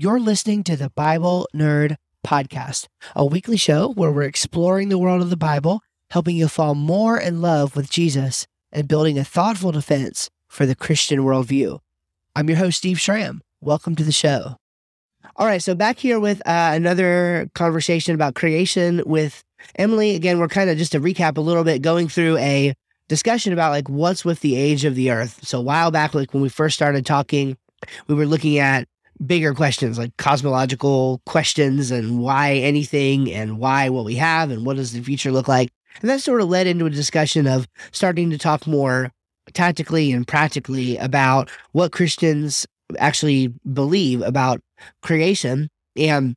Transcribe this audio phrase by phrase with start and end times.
[0.00, 5.22] You're listening to the Bible Nerd Podcast, a weekly show where we're exploring the world
[5.22, 5.80] of the Bible,
[6.12, 10.76] helping you fall more in love with Jesus, and building a thoughtful defense for the
[10.76, 11.80] Christian worldview.
[12.36, 13.40] I'm your host, Steve Schramm.
[13.60, 14.54] Welcome to the show.
[15.34, 19.42] All right, so back here with uh, another conversation about creation with
[19.74, 20.14] Emily.
[20.14, 22.72] Again, we're kind of just to recap a little bit, going through a
[23.08, 25.40] discussion about like what's with the age of the earth.
[25.44, 27.56] So a while back, like when we first started talking,
[28.06, 28.86] we were looking at
[29.24, 34.76] bigger questions like cosmological questions and why anything and why what we have and what
[34.76, 35.70] does the future look like.
[36.00, 39.10] And that sort of led into a discussion of starting to talk more
[39.52, 42.66] tactically and practically about what Christians
[42.98, 44.60] actually believe about
[45.02, 46.34] creation and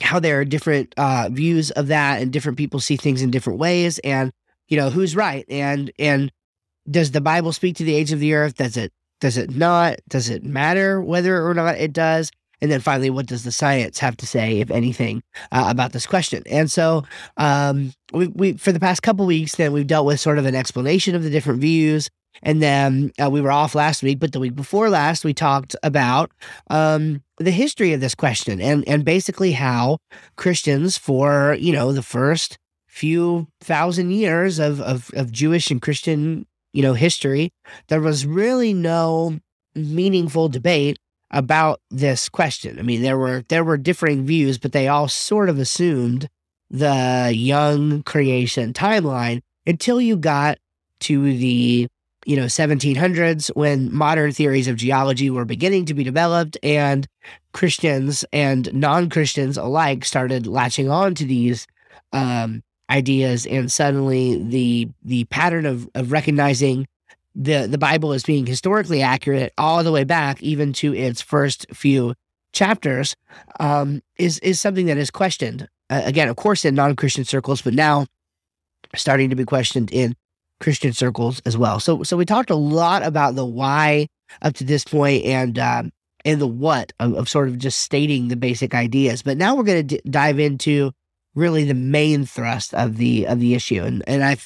[0.00, 3.58] how there are different uh, views of that and different people see things in different
[3.58, 4.32] ways and
[4.68, 6.30] you know who's right and and
[6.90, 9.98] does the bible speak to the age of the earth does it does it not?
[10.08, 12.30] Does it matter whether or not it does?
[12.60, 15.22] And then finally what does the science have to say if anything
[15.52, 16.42] uh, about this question?
[16.46, 17.04] And so
[17.36, 20.54] um, we, we for the past couple weeks then we've dealt with sort of an
[20.54, 22.08] explanation of the different views.
[22.42, 25.76] And then uh, we were off last week but the week before last we talked
[25.82, 26.32] about
[26.68, 29.98] um, the history of this question and and basically how
[30.34, 32.58] christians for you know the first
[32.98, 37.52] few thousand years of, of, of Jewish and Christian, you know, history,
[37.88, 39.38] there was really no
[39.74, 40.98] meaningful debate
[41.30, 42.78] about this question.
[42.78, 46.28] I mean, there were there were differing views, but they all sort of assumed
[46.70, 50.58] the young creation timeline until you got
[51.00, 51.86] to the
[52.26, 57.06] you know 1700s when modern theories of geology were beginning to be developed and
[57.52, 61.66] Christians and non-Christians alike started latching on to these
[62.12, 66.86] um, ideas and suddenly the the pattern of of recognizing
[67.34, 71.66] the the Bible as being historically accurate all the way back even to its first
[71.72, 72.14] few
[72.52, 73.14] chapters
[73.60, 75.68] um, is is something that is questioned.
[75.90, 78.06] Uh, again of course in non-Christian circles but now
[78.94, 80.14] starting to be questioned in
[80.60, 81.80] Christian circles as well.
[81.80, 84.08] So so we talked a lot about the why
[84.42, 85.92] up to this point and um,
[86.24, 89.22] and the what of, of sort of just stating the basic ideas.
[89.22, 90.92] But now we're going to d- dive into
[91.38, 93.82] really the main thrust of the of the issue.
[93.82, 94.36] And and I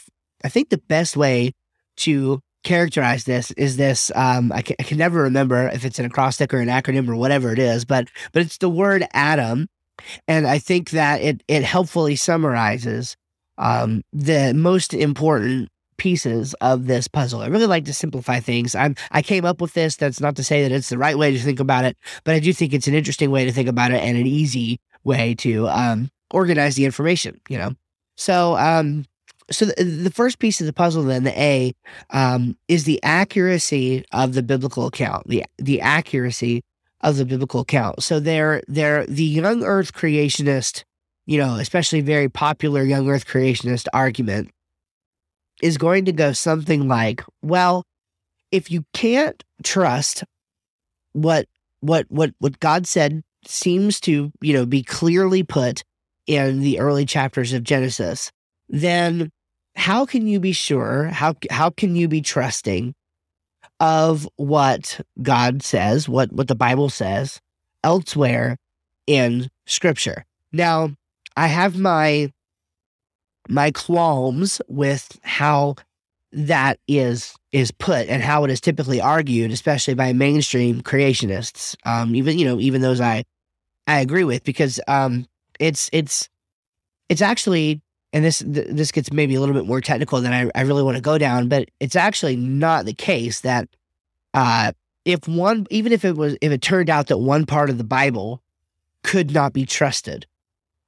[0.44, 1.52] I think the best way
[1.98, 6.04] to characterize this is this um I can, I can never remember if it's an
[6.04, 9.68] acrostic or an acronym or whatever it is, but but it's the word atom.
[10.28, 13.16] And I think that it it helpfully summarizes
[13.58, 17.42] um the most important pieces of this puzzle.
[17.42, 18.74] I really like to simplify things.
[18.74, 19.96] I'm I came up with this.
[19.96, 22.38] That's not to say that it's the right way to think about it, but I
[22.40, 25.68] do think it's an interesting way to think about it and an easy way to
[25.68, 27.74] um organize the information, you know?
[28.16, 29.04] So, um,
[29.50, 31.74] so the, the first piece of the puzzle, then the A,
[32.10, 35.28] um, is the accuracy of the biblical account.
[35.28, 36.64] The the accuracy
[37.00, 38.02] of the biblical account.
[38.02, 40.84] So they're they're the young Earth creationist,
[41.26, 44.50] you know, especially very popular young Earth creationist argument
[45.60, 47.84] is going to go something like, well,
[48.50, 50.24] if you can't trust
[51.12, 51.46] what
[51.80, 55.82] what what what God said seems to, you know, be clearly put
[56.26, 58.30] in the early chapters of Genesis,
[58.68, 59.30] then
[59.74, 61.04] how can you be sure?
[61.04, 62.94] How how can you be trusting
[63.80, 67.40] of what God says, what what the Bible says
[67.82, 68.56] elsewhere
[69.06, 70.24] in Scripture?
[70.52, 70.90] Now,
[71.36, 72.32] I have my
[73.48, 75.76] my qualms with how
[76.32, 81.76] that is is put and how it is typically argued, especially by mainstream creationists.
[81.84, 83.24] Um, even you know, even those I
[83.86, 85.26] I agree with, because um,
[85.62, 86.28] it's it's
[87.08, 87.80] it's actually
[88.12, 90.96] and this this gets maybe a little bit more technical than I, I really want
[90.96, 93.68] to go down, but it's actually not the case that
[94.34, 94.72] uh,
[95.04, 97.84] if one even if it was if it turned out that one part of the
[97.84, 98.42] Bible
[99.04, 100.26] could not be trusted,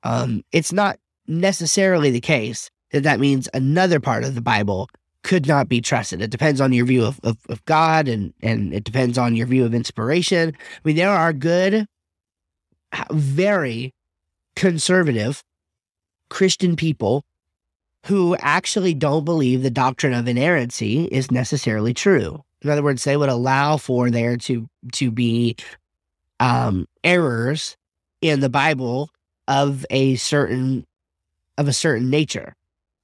[0.02, 4.88] um, it's not necessarily the case that that means another part of the Bible
[5.22, 6.20] could not be trusted.
[6.20, 9.46] It depends on your view of, of, of God and and it depends on your
[9.46, 10.52] view of inspiration.
[10.58, 11.86] I mean, there are good,
[13.10, 13.93] very
[14.56, 15.42] conservative
[16.28, 17.24] Christian people
[18.06, 22.44] who actually don't believe the doctrine of inerrancy is necessarily true.
[22.62, 25.56] In other words, they would allow for there to to be
[26.40, 27.76] um, errors
[28.20, 29.10] in the Bible
[29.48, 30.86] of a certain
[31.58, 32.54] of a certain nature.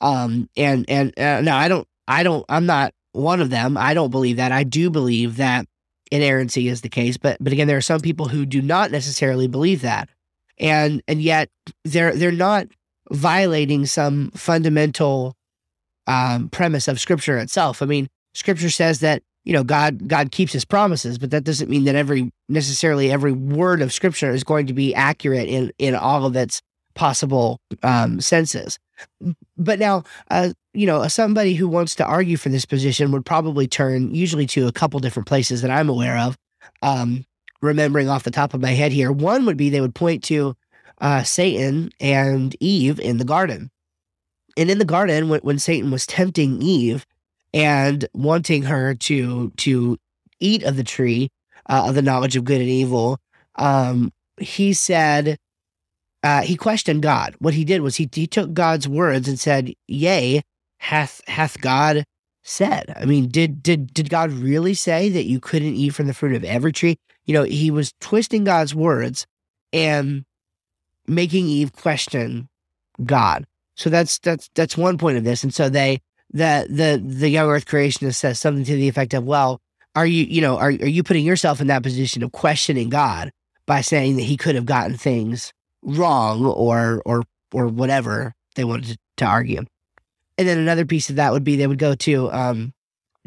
[0.01, 3.77] Um, and and uh, no, I don't, I don't, I'm not one of them.
[3.77, 4.53] I don't believe that.
[4.53, 5.67] I do believe that
[6.11, 9.47] inerrancy is the case, but but again, there are some people who do not necessarily
[9.47, 10.09] believe that
[10.61, 11.49] and and yet
[11.85, 12.69] they're they're not
[13.11, 15.35] violating some fundamental
[16.07, 17.83] um, premise of scripture itself.
[17.83, 21.71] I mean, scripture says that you know, God God keeps his promises, but that doesn't
[21.71, 25.95] mean that every necessarily every word of scripture is going to be accurate in in
[25.95, 26.61] all of its
[26.95, 28.79] possible um, senses.
[29.57, 33.67] But now, uh, you know, somebody who wants to argue for this position would probably
[33.67, 36.37] turn usually to a couple different places that I'm aware of.
[36.83, 37.25] Um,
[37.63, 40.57] remembering off the top of my head here, one would be they would point to
[41.01, 43.71] uh, Satan and Eve in the garden.
[44.57, 47.07] And in the garden, when, when Satan was tempting Eve
[47.55, 49.99] and wanting her to to
[50.41, 51.31] eat of the tree
[51.69, 53.19] uh, of the knowledge of good and evil,
[53.57, 55.39] um, he said,
[56.23, 57.35] uh, he questioned God.
[57.39, 60.43] What he did was he he took God's words and said, "Yea,
[60.79, 62.05] hath hath God
[62.43, 66.15] said?" I mean, did did did God really say that you couldn't eat from the
[66.15, 66.99] fruit of every tree?
[67.27, 69.27] You know, he was twisting God's words
[69.73, 70.25] and
[71.07, 72.49] making Eve question
[73.05, 73.47] God.
[73.77, 75.43] So that's that's that's one point of this.
[75.43, 76.01] And so they
[76.33, 79.61] the the the young Earth creationist says something to the effect of, "Well,
[79.95, 83.33] are you you know are are you putting yourself in that position of questioning God
[83.67, 85.53] by saying that He could have gotten things?"
[85.83, 89.65] wrong or or or whatever they wanted to, to argue.
[90.39, 92.73] And then another piece of that would be they would go to um,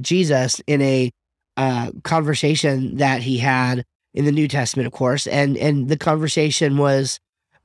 [0.02, 1.12] Jesus in a
[1.58, 6.78] uh, conversation that he had in the New Testament, of course, and and the conversation
[6.78, 7.20] was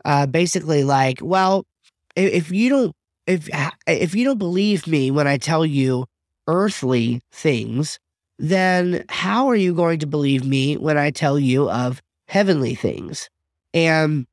[0.05, 1.67] uh, basically like, well,
[2.17, 2.96] if, you don't
[3.26, 3.49] if
[3.87, 6.06] if you don't believe me when I tell you
[6.46, 7.99] earthly things,
[8.38, 13.29] then how are you going to believe me when I tell you of heavenly things?
[13.75, 14.26] And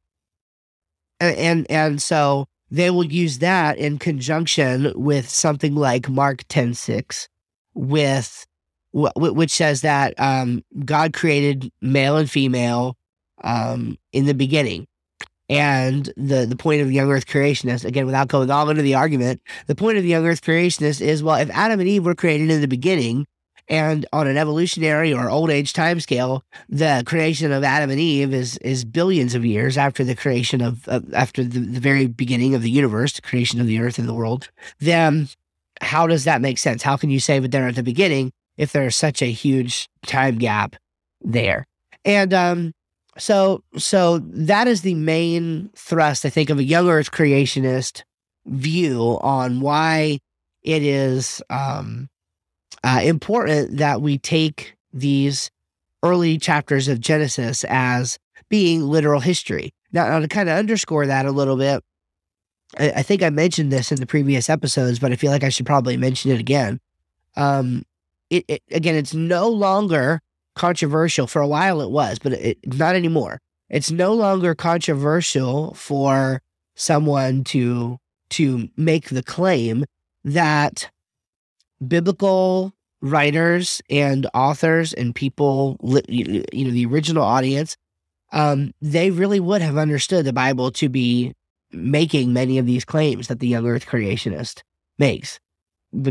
[1.19, 7.29] and and so they will use that in conjunction with something like Mark 10 6,
[7.73, 8.47] with
[8.95, 12.95] which says that um, God created male and female
[13.43, 14.87] um, in the beginning.
[15.47, 18.95] And the, the point of the young earth creationist, again, without going all into the
[18.95, 22.15] argument, the point of the young earth creationist is well, if Adam and Eve were
[22.15, 23.27] created in the beginning,
[23.67, 28.57] and on an evolutionary or old age timescale, the creation of Adam and Eve is
[28.59, 32.61] is billions of years after the creation of, of after the, the, very beginning of
[32.61, 34.49] the universe, the creation of the earth and the world.
[34.79, 35.29] Then
[35.81, 36.83] how does that make sense?
[36.83, 40.37] How can you say that they're at the beginning if there's such a huge time
[40.37, 40.75] gap
[41.21, 41.65] there?
[42.03, 42.73] And um,
[43.17, 48.03] so so that is the main thrust, I think, of a young Earth creationist
[48.45, 50.19] view on why
[50.63, 52.09] it is um,
[52.83, 55.49] uh, important that we take these
[56.03, 58.17] early chapters of Genesis as
[58.49, 59.73] being literal history.
[59.91, 61.83] Now, now to kind of underscore that a little bit,
[62.77, 65.49] I, I, think I mentioned this in the previous episodes, but I feel like I
[65.49, 66.79] should probably mention it again.
[67.35, 67.83] Um,
[68.29, 70.21] it, it again, it's no longer
[70.55, 71.27] controversial.
[71.27, 73.39] For a while, it was, but it, not anymore.
[73.69, 76.41] It's no longer controversial for
[76.75, 77.97] someone to
[78.29, 79.85] to make the claim
[80.23, 80.89] that
[81.85, 87.77] biblical writers and authors and people, you know, the original audience,
[88.31, 91.33] um, they really would have understood the Bible to be
[91.71, 94.63] making many of these claims that the young earth creationist
[94.97, 95.39] makes,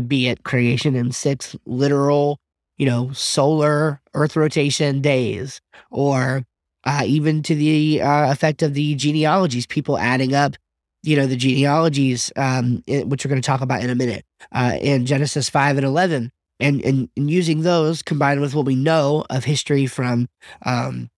[0.07, 2.39] be it creation in six literal,
[2.77, 5.61] you know, solar earth rotation days,
[5.91, 6.43] or
[6.85, 10.55] uh, even to the uh, effect of the genealogies, people adding up,
[11.03, 14.77] you know, the genealogies, um, which we're going to talk about in a minute, uh,
[14.81, 19.25] in Genesis 5 and 11 and, and, and using those combined with what we know
[19.29, 20.27] of history from
[20.65, 21.09] um,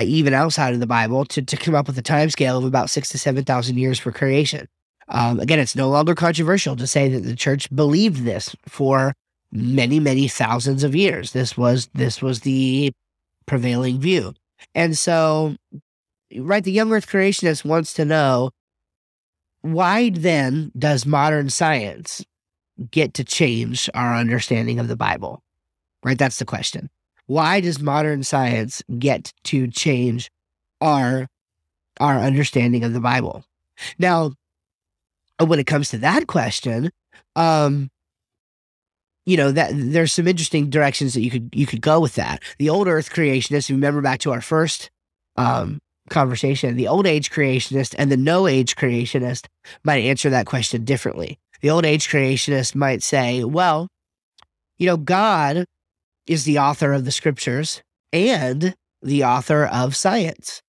[0.00, 2.90] even outside of the Bible to, to come up with a time scale of about
[2.90, 4.68] six to 7,000 years for creation.
[5.08, 9.14] Um, again, it's no longer controversial to say that the church believed this for
[9.50, 11.32] many, many thousands of years.
[11.32, 12.92] This was this was the
[13.46, 14.34] prevailing view.
[14.74, 15.56] And so,
[16.36, 18.50] right, the young earth creationist wants to know
[19.60, 22.24] why then does modern science
[22.90, 25.42] get to change our understanding of the Bible?
[26.02, 26.18] Right?
[26.18, 26.90] That's the question.
[27.26, 30.30] Why does modern science get to change
[30.80, 31.28] our
[32.00, 33.44] our understanding of the Bible?
[33.98, 34.32] Now,
[35.38, 36.90] when it comes to that question,
[37.36, 37.90] um,
[39.24, 42.42] you know that there's some interesting directions that you could you could go with that.
[42.58, 44.90] The old Earth creationists, remember back to our first
[45.36, 49.46] um, conversation, the old age creationist and the no age creationist
[49.84, 53.88] might answer that question differently the old age creationist might say, well,
[54.78, 55.64] you know, God
[56.26, 60.60] is the author of the scriptures and the author of science.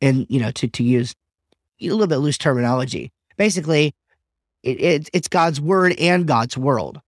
[0.00, 1.14] And, you know, to, to use
[1.80, 3.94] a little bit loose terminology, basically,
[4.64, 7.00] it, it, it's God's word and God's world.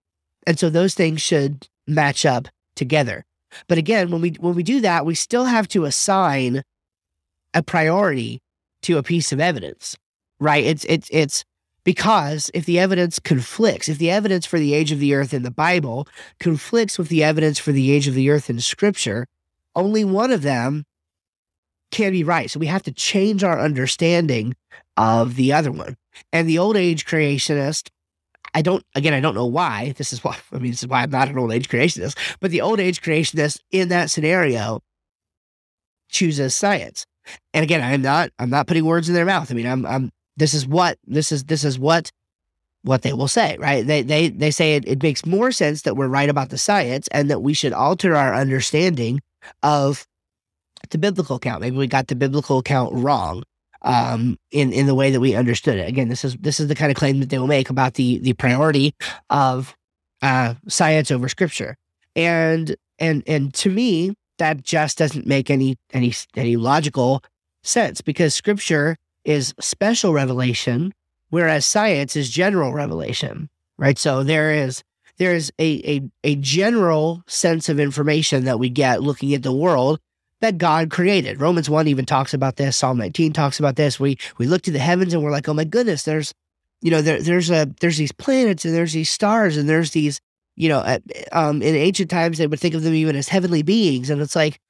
[0.46, 3.24] And so those things should match up together.
[3.66, 6.62] But again, when we when we do that, we still have to assign
[7.54, 8.40] a priority
[8.82, 9.96] to a piece of evidence,
[10.38, 10.64] right?
[10.64, 11.44] It's it's it's
[11.86, 15.44] Because if the evidence conflicts, if the evidence for the age of the earth in
[15.44, 16.08] the Bible
[16.40, 19.28] conflicts with the evidence for the age of the earth in Scripture,
[19.76, 20.84] only one of them
[21.92, 22.50] can be right.
[22.50, 24.56] So we have to change our understanding
[24.96, 25.96] of the other one.
[26.32, 27.88] And the old age creationist,
[28.54, 29.94] I don't, again, I don't know why.
[29.96, 32.50] This is why, I mean, this is why I'm not an old age creationist, but
[32.50, 34.80] the old age creationist in that scenario
[36.08, 37.06] chooses science.
[37.52, 39.50] And again, I'm not, I'm not putting words in their mouth.
[39.50, 42.10] I mean, I'm, I'm, this is what, this is, this is what,
[42.82, 43.84] what they will say, right?
[43.84, 47.08] They, they, they say it, it makes more sense that we're right about the science
[47.08, 49.20] and that we should alter our understanding
[49.64, 50.06] of
[50.90, 51.62] the biblical account.
[51.62, 53.42] Maybe we got the biblical account wrong
[53.86, 55.88] um, in in the way that we understood it.
[55.88, 58.18] Again, this is this is the kind of claim that they will make about the
[58.18, 58.94] the priority
[59.30, 59.74] of
[60.20, 61.76] uh, science over scripture,
[62.14, 67.22] and and and to me, that just doesn't make any any any logical
[67.62, 70.92] sense because scripture is special revelation,
[71.30, 73.98] whereas science is general revelation, right?
[73.98, 74.82] So there is
[75.18, 79.52] there is a, a a general sense of information that we get looking at the
[79.52, 80.00] world
[80.46, 81.40] that God created.
[81.40, 82.76] Romans 1 even talks about this.
[82.76, 83.98] Psalm 19 talks about this.
[83.98, 86.32] We we look to the heavens and we're like, oh my goodness, there's
[86.82, 90.20] you know, there, there's a there's these planets and there's these stars and there's these,
[90.54, 90.98] you know, uh,
[91.32, 94.08] um, in ancient times they would think of them even as heavenly beings.
[94.08, 94.60] And it's like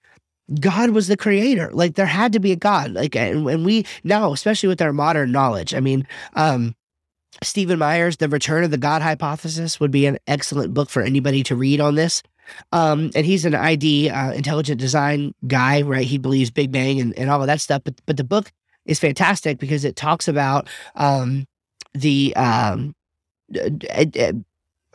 [0.61, 1.71] God was the creator.
[1.73, 2.93] Like there had to be a God.
[2.93, 6.75] Like and, and we now, especially with our modern knowledge, I mean, um,
[7.43, 11.43] Stephen Meyer's, The Return of the God Hypothesis would be an excellent book for anybody
[11.43, 12.23] to read on this.
[12.73, 16.07] Um, and he's an ID, uh, intelligent design guy, right?
[16.07, 17.83] He believes Big Bang and, and all of that stuff.
[17.85, 18.53] But but the book
[18.85, 21.47] is fantastic because it talks about um,
[21.95, 22.95] the um,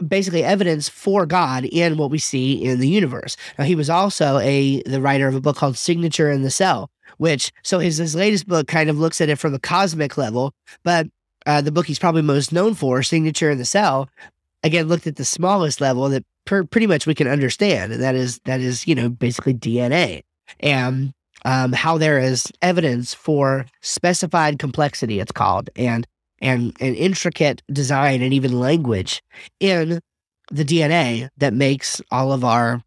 [0.08, 3.38] basically evidence for God in what we see in the universe.
[3.58, 6.89] Now he was also a the writer of a book called Signature in the Cell,
[7.17, 10.53] which so his his latest book kind of looks at it from a cosmic level,
[10.84, 11.08] but
[11.46, 14.10] uh, the book he's probably most known for, Signature in the Cell,
[14.63, 18.15] again looked at the smallest level that per, pretty much we can understand, and that
[18.15, 20.21] is that is you know basically DNA
[20.60, 21.13] and
[21.45, 25.19] um, how there is evidence for specified complexity.
[25.19, 26.05] It's called and
[26.41, 29.21] and an intricate design and even language
[29.60, 30.00] in
[30.51, 32.83] the DNA that makes all of our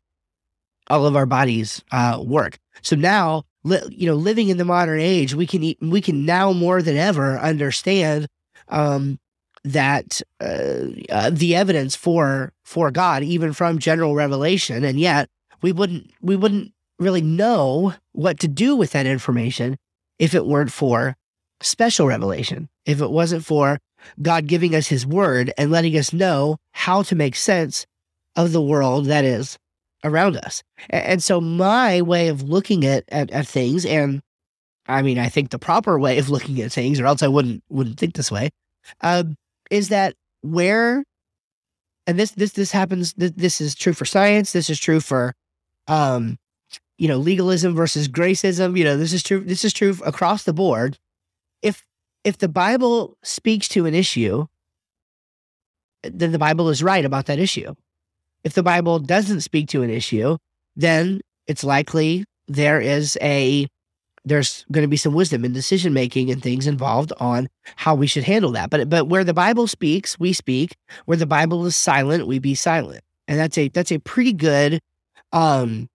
[0.89, 2.59] all of our bodies uh, work.
[2.83, 6.53] So now, li- you know, living in the modern age, we can we can now
[6.53, 8.27] more than ever understand
[8.69, 9.19] um,
[9.65, 15.29] that uh, uh, the evidence for for God, even from general revelation, and yet
[15.63, 19.77] we wouldn't we wouldn't really know what to do with that information
[20.19, 21.17] if it weren't for
[21.61, 23.79] special revelation, if it wasn't for
[24.21, 27.87] God giving us His Word and letting us know how to make sense
[28.37, 29.59] of the world that is
[30.03, 30.63] around us.
[30.91, 34.21] And, so, my way of looking at, at at things, and
[34.87, 37.63] I mean, I think the proper way of looking at things, or else I wouldn't
[37.71, 38.51] wouldn't think this way,
[39.01, 39.37] um,
[39.75, 41.05] is that where
[42.07, 45.35] and this this this happens this, this is true for science this is true for
[45.89, 46.39] um
[46.97, 50.53] you know legalism versus gracism you know this is true this is true across the
[50.53, 50.97] board.
[51.61, 51.85] If
[52.23, 54.47] if the bible speaks to an issue
[56.05, 57.75] then the bible is right about that issue.
[58.45, 60.37] If the bible doesn't speak to an issue
[60.77, 63.67] then it's likely there is a
[64.25, 68.07] there's going to be some wisdom in decision making and things involved on how we
[68.07, 68.71] should handle that.
[68.71, 70.77] But but where the Bible speaks, we speak.
[71.05, 73.03] Where the Bible is silent, we be silent.
[73.29, 74.81] And that's a that's a pretty good
[75.33, 75.89] um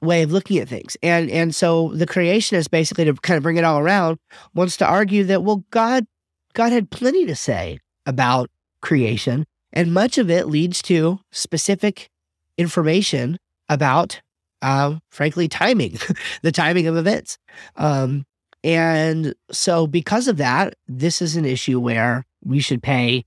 [0.00, 0.96] way of looking at things.
[1.02, 4.18] And and so the creationist basically to kind of bring it all around
[4.54, 6.06] wants to argue that well God
[6.54, 8.50] God had plenty to say about
[8.82, 12.10] creation and much of it leads to specific
[12.58, 14.20] information about
[14.62, 15.98] uh, frankly, timing,
[16.42, 17.36] the timing of events.
[17.76, 18.24] Um,
[18.64, 23.24] and so, because of that, this is an issue where we should pay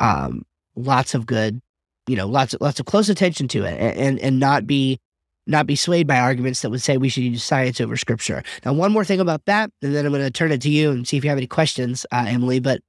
[0.00, 0.44] um,
[0.74, 1.60] lots of good,
[2.06, 4.98] you know, lots of lots of close attention to it, and and not be
[5.46, 8.42] not be swayed by arguments that would say we should use science over scripture.
[8.64, 10.90] Now, one more thing about that, and then I'm going to turn it to you
[10.90, 12.58] and see if you have any questions, uh, Emily.
[12.58, 12.80] But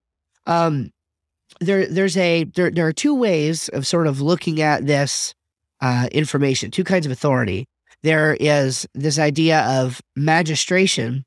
[0.45, 0.91] um,
[1.59, 5.35] there, there's a there, there are two ways of sort of looking at this
[5.81, 7.67] uh, information, two kinds of authority
[8.03, 11.25] there is this idea of magistration,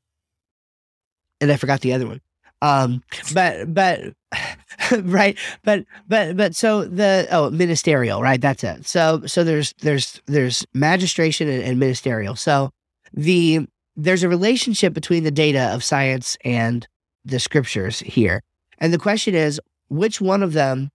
[1.40, 2.20] and I forgot the other one.
[2.62, 3.02] Um,
[3.34, 4.14] but but
[5.02, 8.40] right, but but but so the oh ministerial, right?
[8.40, 8.86] That's it.
[8.86, 12.36] So so there's there's there's magistration and, and ministerial.
[12.36, 12.70] So
[13.12, 13.66] the
[13.96, 16.86] there's a relationship between the data of science and
[17.24, 18.42] the scriptures here,
[18.78, 20.90] and the question is which one of them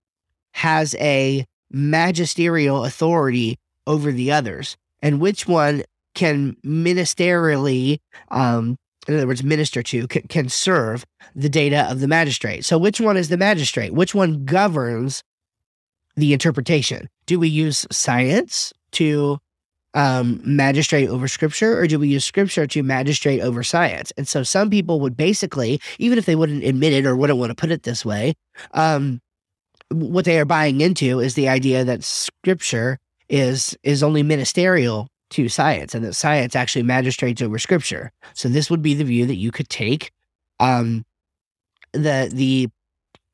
[0.54, 5.84] has a magisterial authority over the others and which one
[6.16, 8.78] can ministerially um,
[9.10, 11.04] in other words, minister to, can, can serve
[11.36, 12.64] the data of the magistrate.
[12.64, 13.94] So, which one is the magistrate?
[13.94, 15.24] Which one governs
[16.16, 17.10] the interpretation?
[17.26, 19.40] Do we use science to
[19.96, 24.14] um, magistrate over scripture, or do we use scripture to magistrate over science?
[24.16, 27.50] And so, some people would basically, even if they wouldn't admit it or wouldn't want
[27.50, 28.36] to put it this way,
[28.74, 29.22] um,
[29.90, 33.00] what they are buying into is the idea that scripture
[33.30, 38.12] is is only ministerial to science and that science actually magistrates over scripture.
[38.34, 40.12] So this would be the view that you could take
[40.60, 41.06] um,
[41.94, 42.70] the the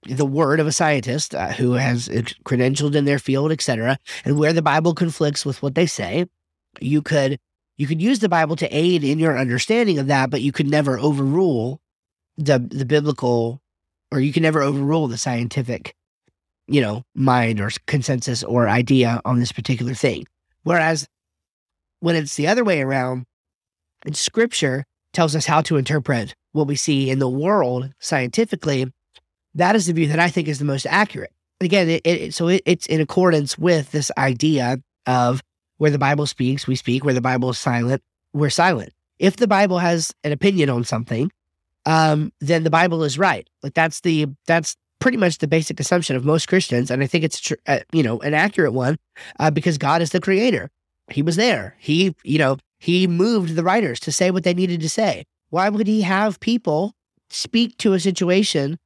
[0.08, 2.08] the word of a scientist uh, who has
[2.46, 6.26] credentialed in their field, etc., and where the Bible conflicts with what they say,
[6.80, 7.40] you could
[7.78, 10.68] you could use the Bible to aid in your understanding of that, but you could
[10.68, 11.82] never overrule
[12.38, 13.62] the the biblical,
[14.12, 15.96] or you can never overrule the scientific,
[16.68, 20.26] you know, mind or consensus or idea on this particular thing.
[20.64, 21.08] Whereas
[22.00, 23.26] when it's the other way around,
[24.06, 28.92] and scripture tells us how to interpret what we see in the world scientifically,
[29.54, 31.32] that is the view that I think is the most accurate.
[31.62, 35.42] Again, it, it, so it, it's in accordance with this idea of
[35.78, 37.04] where the Bible speaks, we speak.
[37.04, 38.02] Where the Bible is silent,
[38.34, 38.94] we're silent.
[39.20, 41.32] If the Bible has an opinion on something,
[41.86, 43.50] um, then the Bible is right.
[43.64, 47.24] Like that's the that's pretty much the basic assumption of most Christians, and I think
[47.24, 48.98] it's uh, you know an accurate one
[49.40, 50.72] uh, because God is the creator
[51.12, 51.76] he was there.
[51.78, 55.26] He, you know, he moved the writers to say what they needed to say.
[55.52, 56.94] Why would he have people
[57.30, 58.80] speak to a situation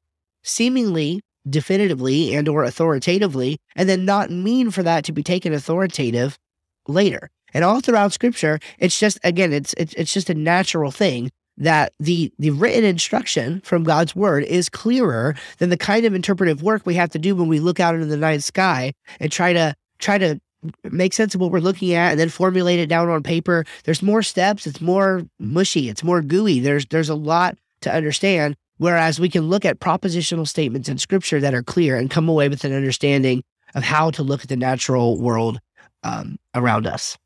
[0.44, 6.38] seemingly definitively and or authoritatively and then not mean for that to be taken authoritative
[6.86, 7.30] later?
[7.54, 11.94] And all throughout scripture, it's just again, it's it's it's just a natural thing that
[12.00, 16.86] the the written instruction from God's word is clearer than the kind of interpretive work
[16.86, 19.76] we have to do when we look out into the night sky and try to
[20.00, 20.40] try to
[20.84, 23.66] make sense of what we're looking at and then formulate it down on paper.
[23.84, 24.66] There's more steps.
[24.66, 25.90] It's more mushy.
[25.90, 26.60] It's more gooey.
[26.60, 28.56] There's there's a lot to understand.
[28.78, 32.48] Whereas we can look at propositional statements in scripture that are clear and come away
[32.48, 33.44] with an understanding
[33.76, 35.60] of how to look at the natural world
[36.04, 37.18] um, around us.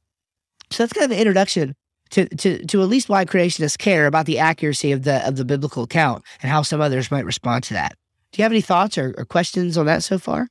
[0.71, 1.75] So that's kind of an introduction
[2.13, 5.45] to, to, to at least why creationists care about the accuracy of the of the
[5.45, 7.95] biblical account and how some others might respond to that.
[8.31, 10.47] Do you have any thoughts or, or questions on that so far?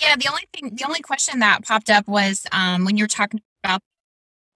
[0.00, 3.08] Yeah, the only thing, the only question that popped up was um, when you were
[3.08, 3.82] talking about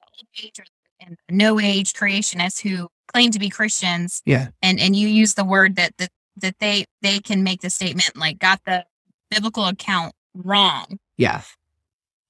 [0.03, 0.61] old age
[1.01, 4.23] and no age creationists who claim to be Christians.
[4.25, 7.71] Yeah, and and you use the word that that that they they can make the
[7.71, 8.85] statement like got the
[9.29, 10.99] biblical account wrong.
[11.17, 11.43] Yeah,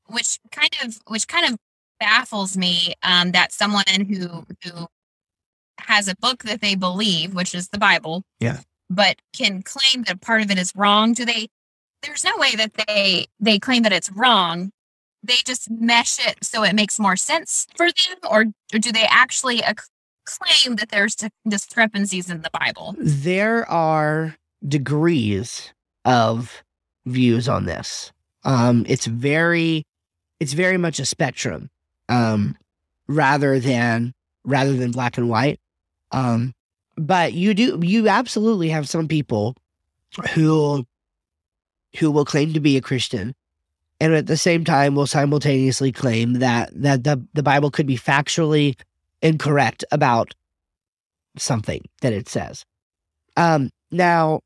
[0.07, 1.59] which kind of which kind of
[1.99, 4.87] baffles me um, that someone who who
[5.81, 8.23] has a book that they believe, which is the Bible.
[8.41, 8.61] Yeah.
[8.89, 11.13] But can claim that part of it is wrong.
[11.13, 11.49] Do they
[12.03, 14.71] there's no way that they they claim that it's wrong
[15.23, 19.07] they just mesh it so it makes more sense for them or, or do they
[19.09, 19.63] actually
[20.25, 21.17] claim that there's
[21.49, 25.73] discrepancies in the bible there are degrees
[26.05, 26.63] of
[27.05, 28.13] views on this
[28.45, 29.85] um it's very
[30.41, 31.69] it's very much a spectrum
[32.09, 32.57] um
[33.09, 34.13] rather than
[34.45, 35.61] rather than black and white
[36.13, 36.53] um
[36.97, 39.55] but you do you absolutely have some people
[40.35, 40.85] who
[41.99, 43.35] who will claim to be a Christian
[44.01, 47.97] and at the same time will simultaneously claim that that the, the Bible could be
[47.97, 48.79] factually
[49.23, 50.35] incorrect about
[51.39, 52.65] something that it says.
[53.37, 54.41] Um, now,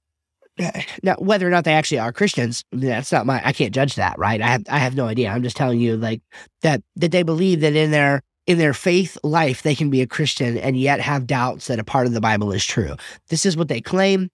[1.03, 4.19] now whether or not they actually are Christians, that's not my I can't judge that,
[4.19, 4.41] right?
[4.41, 5.31] I have I have no idea.
[5.31, 6.23] I'm just telling you like
[6.63, 10.07] that that they believe that in their in their faith life they can be a
[10.07, 12.97] Christian and yet have doubts that a part of the Bible is true.
[13.29, 14.31] This is what they claim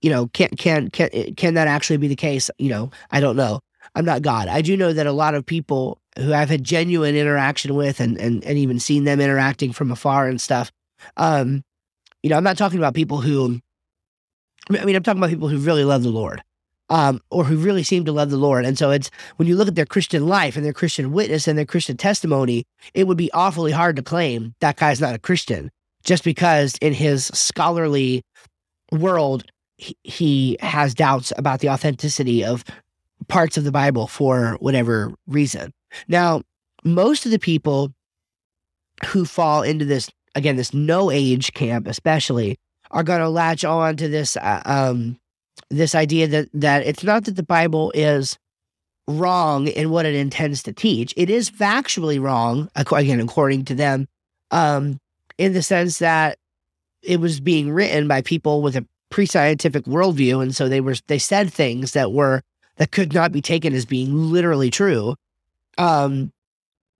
[0.00, 2.50] you know, can can can can that actually be the case?
[2.58, 3.60] You know, I don't know.
[3.94, 4.48] I'm not God.
[4.48, 8.18] I do know that a lot of people who I've had genuine interaction with and
[8.18, 10.72] and, and even seen them interacting from afar and stuff.
[11.16, 11.62] Um,
[12.22, 13.60] you know, I'm not talking about people who
[14.68, 16.42] I mean, I'm talking about people who really love the Lord.
[16.92, 18.64] Um, or who really seem to love the Lord.
[18.64, 21.56] And so it's when you look at their Christian life and their Christian witness and
[21.56, 25.70] their Christian testimony, it would be awfully hard to claim that guy's not a Christian
[26.04, 28.22] just because in his scholarly
[28.92, 29.44] world,
[29.76, 32.64] he has doubts about the authenticity of
[33.28, 35.72] parts of the Bible for whatever reason.
[36.08, 36.42] Now,
[36.84, 37.92] most of the people
[39.06, 42.56] who fall into this, again, this no age camp, especially,
[42.90, 45.18] are going to latch on to this, uh, um,
[45.68, 48.38] this idea that that it's not that the Bible is
[49.06, 51.14] wrong in what it intends to teach.
[51.16, 54.08] It is factually wrong, again, according to them,
[54.50, 54.98] um,
[55.38, 56.38] in the sense that
[57.02, 61.18] it was being written by people with a pre-scientific worldview, and so they were they
[61.18, 62.42] said things that were
[62.76, 65.14] that could not be taken as being literally true.
[65.78, 66.32] Um,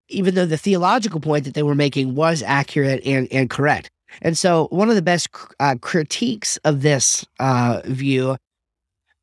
[0.09, 3.91] even though the theological point that they were making was accurate and, and correct.
[4.23, 8.37] And so, one of the best uh, critiques of this uh, view,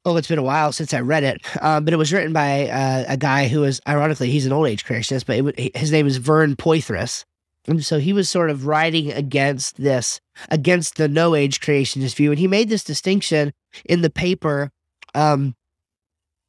[0.06, 2.70] oh, it's been a while since I read it, um, but it was written by
[2.70, 6.18] uh, a guy who is, ironically, he's an old age creationist, but his name is
[6.18, 7.26] Vern Poythress.
[7.68, 12.32] And so he was sort of writing against this, against the no age creationist view.
[12.32, 13.52] And he made this distinction
[13.84, 14.72] in the paper
[15.14, 15.54] um,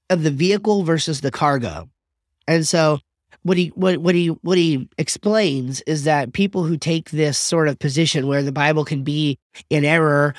[0.09, 1.88] of the vehicle versus the cargo.
[2.46, 3.01] And so
[3.42, 7.68] what he what what he what he explains is that people who take this sort
[7.68, 9.38] of position where the Bible can be
[9.70, 10.35] in error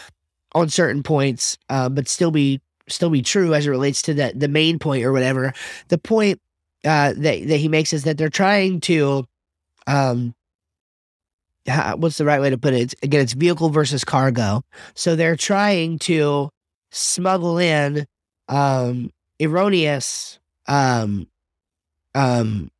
[0.54, 4.34] on certain points, uh, but still be still be true as it relates to the
[4.36, 5.54] the main point or whatever.
[5.88, 6.40] The point
[6.86, 9.26] uh, that that he makes is that they're trying to,
[9.88, 10.34] um,
[11.96, 12.82] what's the right way to put it?
[12.82, 14.62] It's, again, it's vehicle versus cargo.
[14.96, 16.50] So they're trying to
[16.92, 18.06] smuggle in
[18.48, 21.28] um, erroneous um,
[22.16, 22.72] um,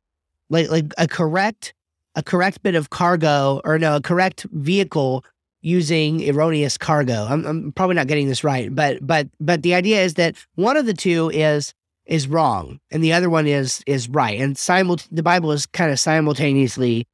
[0.50, 1.72] like like a correct
[2.14, 5.24] a correct bit of cargo or no a correct vehicle
[5.62, 7.26] using erroneous cargo.
[7.28, 10.76] I'm, I'm probably not getting this right, but but but the idea is that one
[10.76, 11.74] of the two is
[12.06, 15.90] is wrong and the other one is is right, and simul- the Bible is kind
[15.90, 17.06] of simultaneously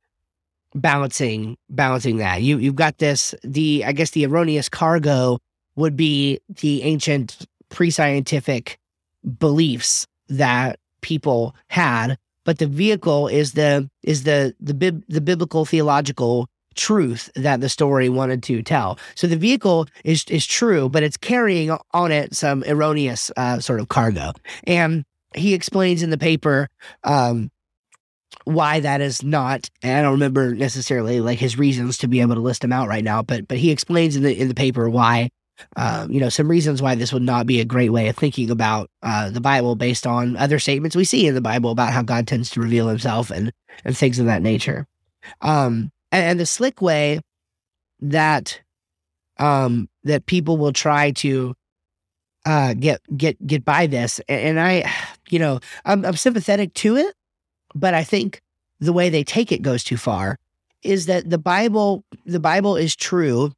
[0.75, 2.43] balancing balancing that.
[2.43, 5.39] You you've got this the I guess the erroneous cargo
[5.75, 8.79] would be the ancient pre-scientific
[9.39, 15.67] beliefs that people had but the vehicle is the is the the bib, the biblical
[15.67, 18.99] theological truth that the story wanted to tell.
[19.17, 23.81] So the vehicle is is true, but it's carrying on it some erroneous uh, sort
[23.81, 24.33] of cargo.
[24.65, 25.05] And
[25.35, 26.69] he explains in the paper
[27.03, 27.51] um,
[28.45, 29.69] why that is not.
[29.83, 32.89] And I don't remember necessarily like his reasons to be able to list them out
[32.89, 35.31] right now, but but he explains in the in the paper why
[35.77, 38.51] um, you know, some reasons why this would not be a great way of thinking
[38.51, 42.03] about uh, the Bible based on other statements we see in the Bible about how
[42.03, 43.53] God tends to reveal himself and,
[43.85, 44.87] and things of that nature.
[45.41, 47.21] Um, and, and the slick way
[48.01, 48.61] that
[49.39, 51.55] um, that people will try to
[52.45, 54.91] uh, get get get by this, and I,
[55.29, 57.15] you know, I'm, I'm sympathetic to it,
[57.75, 58.41] but I think
[58.81, 60.39] the way they take it goes too far.
[60.83, 62.05] Is that the Bible?
[62.27, 63.53] The Bible is true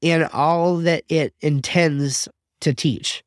[0.00, 2.28] in all that it intends
[2.60, 3.22] to teach.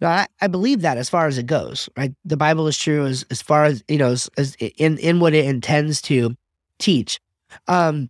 [0.00, 2.14] Now, I, I believe that as far as it goes, right?
[2.24, 5.34] The Bible is true as, as far as, you know, as, as in, in what
[5.34, 6.34] it intends to
[6.78, 7.20] teach.
[7.68, 8.08] Um,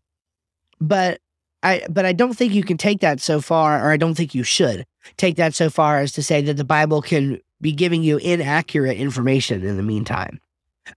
[0.80, 1.20] but
[1.62, 4.34] I, but I don't think you can take that so far, or I don't think
[4.34, 8.02] you should take that so far as to say that the Bible can be giving
[8.02, 10.40] you inaccurate information in the meantime.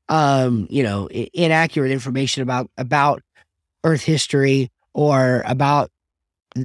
[0.09, 3.21] Um, you know, inaccurate information about, about
[3.83, 5.91] earth history or about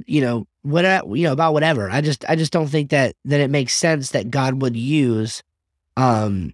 [0.05, 0.83] you know, what
[1.15, 1.89] you know about whatever.
[1.89, 5.43] I just I just don't think that that it makes sense that God would use
[5.97, 6.53] um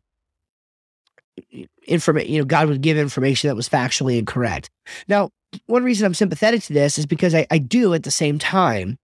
[1.88, 4.70] information, you know, God would give information that was factually incorrect.
[5.08, 5.30] Now,
[5.68, 8.98] one reason I'm sympathetic to this is because I, I do at the same time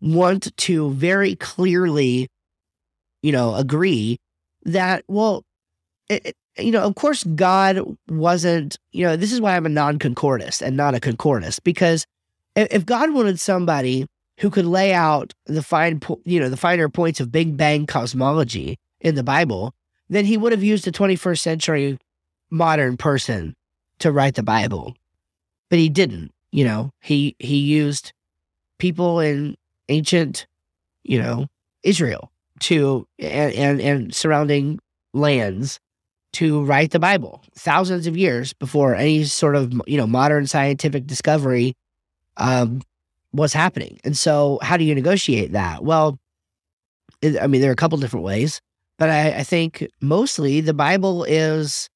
[0.00, 2.28] want to very clearly,
[3.22, 4.18] you know, agree
[4.64, 5.44] that, well,
[6.08, 9.98] it, you know, of course, God wasn't, you know, this is why I'm a non
[9.98, 12.06] concordist and not a concordist because
[12.58, 14.06] if God wanted somebody
[14.38, 18.78] who could lay out the fine, you know, the finer points of Big Bang cosmology
[19.00, 19.74] in the Bible,
[20.08, 21.98] then he would have used a 21st century
[22.50, 23.54] modern person
[23.98, 24.96] to write the Bible.
[25.70, 28.12] But he didn't, you know, he he used
[28.78, 29.56] people in
[29.88, 30.46] ancient,
[31.02, 31.46] you know,
[31.82, 34.78] Israel to and and, and surrounding
[35.12, 35.78] lands
[36.34, 41.06] to write the Bible thousands of years before any sort of you know modern scientific
[41.06, 41.74] discovery
[42.38, 42.82] um,
[43.32, 43.98] what's happening.
[44.04, 45.84] And so, how do you negotiate that?
[45.84, 46.18] Well,
[47.22, 48.60] I mean, there are a couple different ways,
[48.98, 51.88] but I, I think mostly the Bible is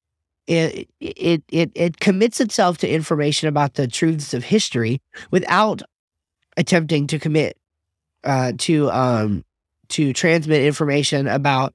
[0.47, 5.01] it, it it it commits itself to information about the truths of history
[5.31, 5.81] without
[6.57, 7.57] attempting to commit
[8.23, 9.43] uh, to um
[9.89, 11.73] to transmit information about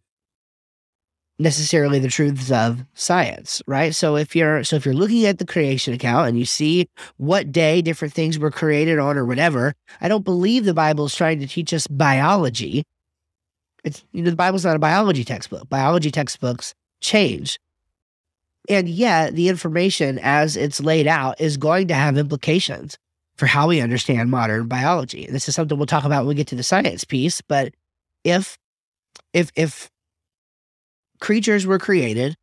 [1.38, 3.94] necessarily the truths of science, right?
[3.94, 7.52] So if you're so if you're looking at the creation account and you see what
[7.52, 11.40] day different things were created on or whatever, I don't believe the Bible is trying
[11.40, 12.84] to teach us biology.
[13.84, 15.68] It's you know the Bible's not a biology textbook.
[15.68, 17.58] Biology textbooks change.
[18.68, 22.98] And yet the information as it's laid out is going to have implications
[23.36, 25.24] for how we understand modern biology.
[25.24, 27.72] And this is something we'll talk about when we get to the science piece, but
[28.24, 28.58] if
[29.32, 29.88] if if
[31.20, 32.36] creatures were created,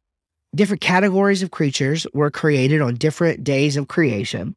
[0.56, 4.56] different categories of creatures were created on different days of creation,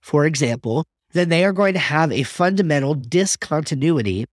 [0.00, 4.26] for example, then they are going to have a fundamental discontinuity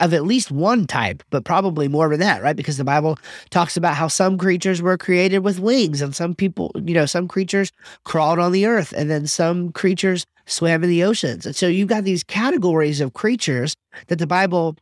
[0.00, 2.56] of at least one type, but probably more than that, right?
[2.56, 3.18] Because the Bible
[3.50, 7.28] talks about how some creatures were created with wings and some people, you know, some
[7.28, 7.70] creatures
[8.04, 11.46] crawled on the earth and then some creatures swam in the oceans.
[11.46, 13.76] And so you've got these categories of creatures
[14.08, 14.76] that the Bible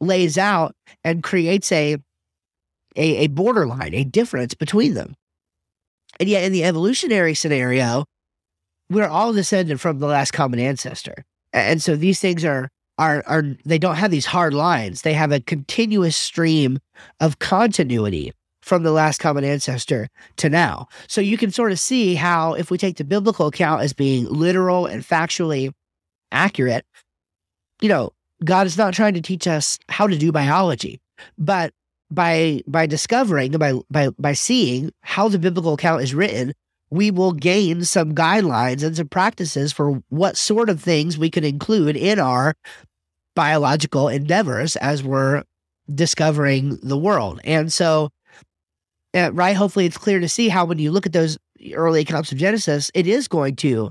[0.00, 1.98] lays out and creates a
[2.96, 5.14] a, a borderline, a difference between them.
[6.20, 8.04] And yet in the evolutionary scenario,
[8.90, 11.24] we're all descended from the last common ancestor.
[11.52, 15.02] And so these things are are are they don't have these hard lines.
[15.02, 16.78] They have a continuous stream
[17.20, 20.86] of continuity from the last common ancestor to now.
[21.08, 24.26] So you can sort of see how if we take the biblical account as being
[24.26, 25.72] literal and factually
[26.30, 26.86] accurate,
[27.80, 28.12] you know,
[28.44, 31.00] God is not trying to teach us how to do biology,
[31.38, 31.72] but
[32.14, 36.52] by by discovering by by by seeing how the biblical account is written,
[36.90, 41.44] we will gain some guidelines and some practices for what sort of things we can
[41.44, 42.54] include in our
[43.34, 45.42] biological endeavors as we're
[45.92, 47.40] discovering the world.
[47.44, 48.10] And so,
[49.14, 51.38] uh, right, hopefully it's clear to see how when you look at those
[51.72, 53.90] early accounts of Genesis, it is going to,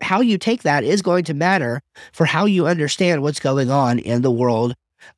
[0.00, 1.80] how you take that is going to matter
[2.12, 4.74] for how you understand what's going on in the world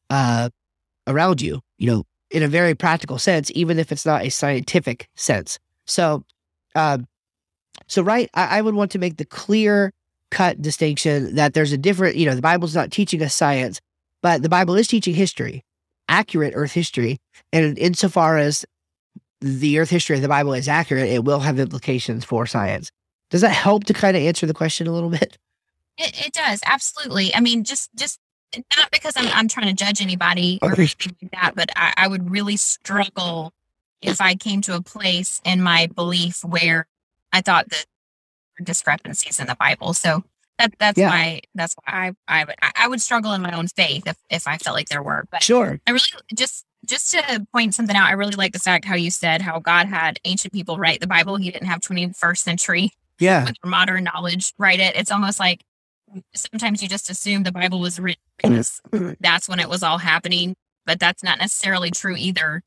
[0.08, 0.48] uh,
[1.06, 5.08] around you, you know, in a very practical sense, even if it's not a scientific
[5.14, 5.58] sense.
[5.86, 6.24] So,
[6.74, 6.98] uh,
[7.86, 9.92] so, right, I, I would want to make the clear
[10.30, 13.80] cut distinction that there's a different, you know, the Bible's not teaching us science,
[14.22, 15.64] but the Bible is teaching history,
[16.08, 17.18] accurate Earth history.
[17.52, 18.66] And insofar as
[19.40, 22.90] the Earth history of the Bible is accurate, it will have implications for science.
[23.30, 25.38] Does that help to kind of answer the question a little bit?
[25.96, 27.34] It, it does absolutely.
[27.34, 28.20] I mean, just just
[28.76, 32.08] not because I'm I'm trying to judge anybody or anything like that, but I, I
[32.08, 33.52] would really struggle
[34.00, 36.86] if I came to a place in my belief where
[37.32, 37.86] I thought that
[38.62, 39.92] discrepancies in the Bible.
[39.92, 40.24] So
[40.58, 41.10] that that's yeah.
[41.10, 44.46] why that's why I I would I would struggle in my own faith if if
[44.46, 45.24] I felt like there were.
[45.30, 48.08] But sure, I really just just to point something out.
[48.08, 51.06] I really like the fact how you said how God had ancient people write the
[51.06, 51.36] Bible.
[51.36, 54.96] He didn't have 21st century yeah modern knowledge write it.
[54.96, 55.64] It's almost like
[56.34, 58.80] sometimes you just assume the Bible was written because
[59.20, 60.54] that's when it was all happening,
[60.86, 62.62] but that's not necessarily true either.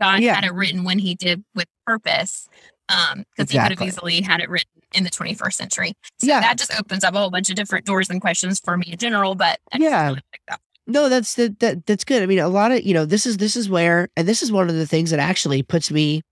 [0.00, 0.34] God yeah.
[0.34, 2.48] had it written when He did with purpose
[2.88, 3.52] um because exactly.
[3.52, 6.40] he could have easily had it written in the 21st century so yeah.
[6.40, 8.98] that just opens up a whole bunch of different doors and questions for me in
[8.98, 10.60] general but I yeah really that.
[10.86, 13.38] no that's that, that that's good i mean a lot of you know this is
[13.38, 16.22] this is where and this is one of the things that actually puts me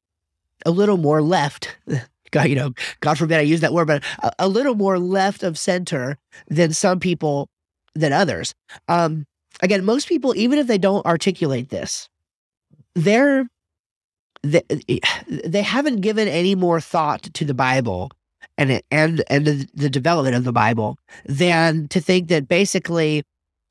[0.66, 1.76] a little more left
[2.30, 5.42] god you know god forbid i use that word but a, a little more left
[5.42, 7.48] of center than some people
[7.94, 8.54] than others.
[8.88, 9.26] Um
[9.62, 12.08] again most people even if they don't articulate this
[12.94, 13.46] they're
[14.42, 14.62] they,
[15.28, 18.10] they haven't given any more thought to the Bible
[18.56, 23.22] and and and the development of the Bible than to think that basically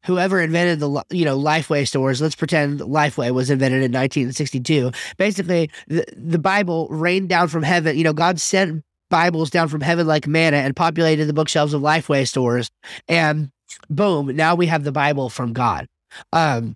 [0.06, 4.92] whoever invented the you know Lifeway stores, let's pretend Lifeway was invented in 1962.
[5.18, 7.98] Basically, the, the Bible rained down from heaven.
[7.98, 11.82] You know, God sent Bibles down from heaven like manna and populated the bookshelves of
[11.82, 12.70] Lifeway stores,
[13.08, 13.52] and
[13.90, 15.88] boom, now we have the Bible from God.
[16.34, 16.76] Um,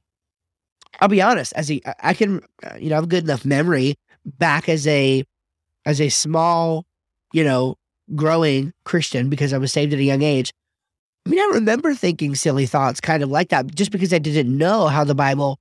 [0.99, 3.95] I'll be honest, as a, I can, uh, you know, I have good enough memory
[4.25, 5.23] back as a,
[5.85, 6.85] as a small,
[7.33, 7.75] you know,
[8.15, 10.53] growing Christian because I was saved at a young age.
[11.25, 14.57] I mean, I remember thinking silly thoughts kind of like that just because I didn't
[14.57, 15.57] know how the Bible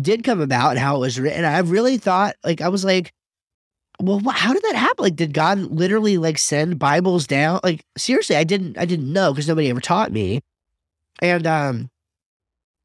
[0.00, 1.44] did come about and how it was written.
[1.44, 3.12] I really thought, like, I was like,
[4.00, 5.02] well, how did that happen?
[5.02, 7.60] Like, did God literally like send Bibles down?
[7.64, 10.40] Like, seriously, I didn't, I didn't know because nobody ever taught me.
[11.20, 11.90] And, um,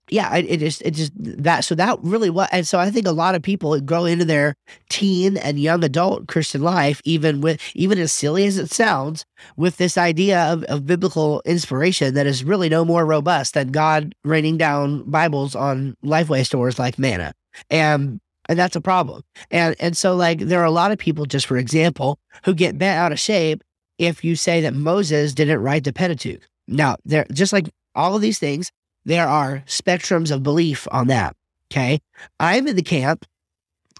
[0.10, 3.08] yeah, it, it just it just that so that really what and so I think
[3.08, 4.56] a lot of people grow into their
[4.89, 9.26] teen and young adult Christian life, even with even as silly as it sounds,
[9.58, 14.13] with this idea of, of biblical inspiration that is really no more robust than God
[14.24, 17.34] raining down Bibles on Lifeway stores like manna.
[17.70, 19.24] And and that's a problem.
[19.50, 22.78] And and so like there are a lot of people, just for example, who get
[22.78, 23.63] bent out of shape
[23.98, 26.41] if you say that Moses didn't write the Pentateuch.
[26.68, 28.72] Now, they're just like all of these things,
[29.06, 31.36] there are spectrums of belief on that.
[31.72, 32.00] Okay.
[32.39, 33.26] I'm in the camp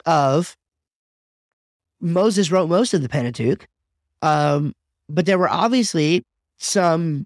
[0.06, 0.56] of
[2.02, 3.68] Moses wrote most of the Pentateuch.
[4.22, 4.74] Um,
[5.10, 6.24] but there were obviously
[6.58, 7.26] some,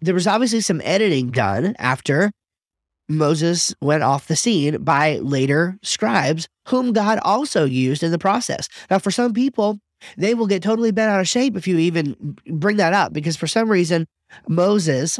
[0.00, 2.32] there was obviously some editing done after
[3.08, 8.68] Moses went off the scene by later scribes, whom God also used in the process.
[8.88, 9.80] Now, for some people,
[10.16, 13.36] they will get totally bent out of shape if you even bring that up because
[13.36, 14.06] for some reason,
[14.48, 15.18] Moses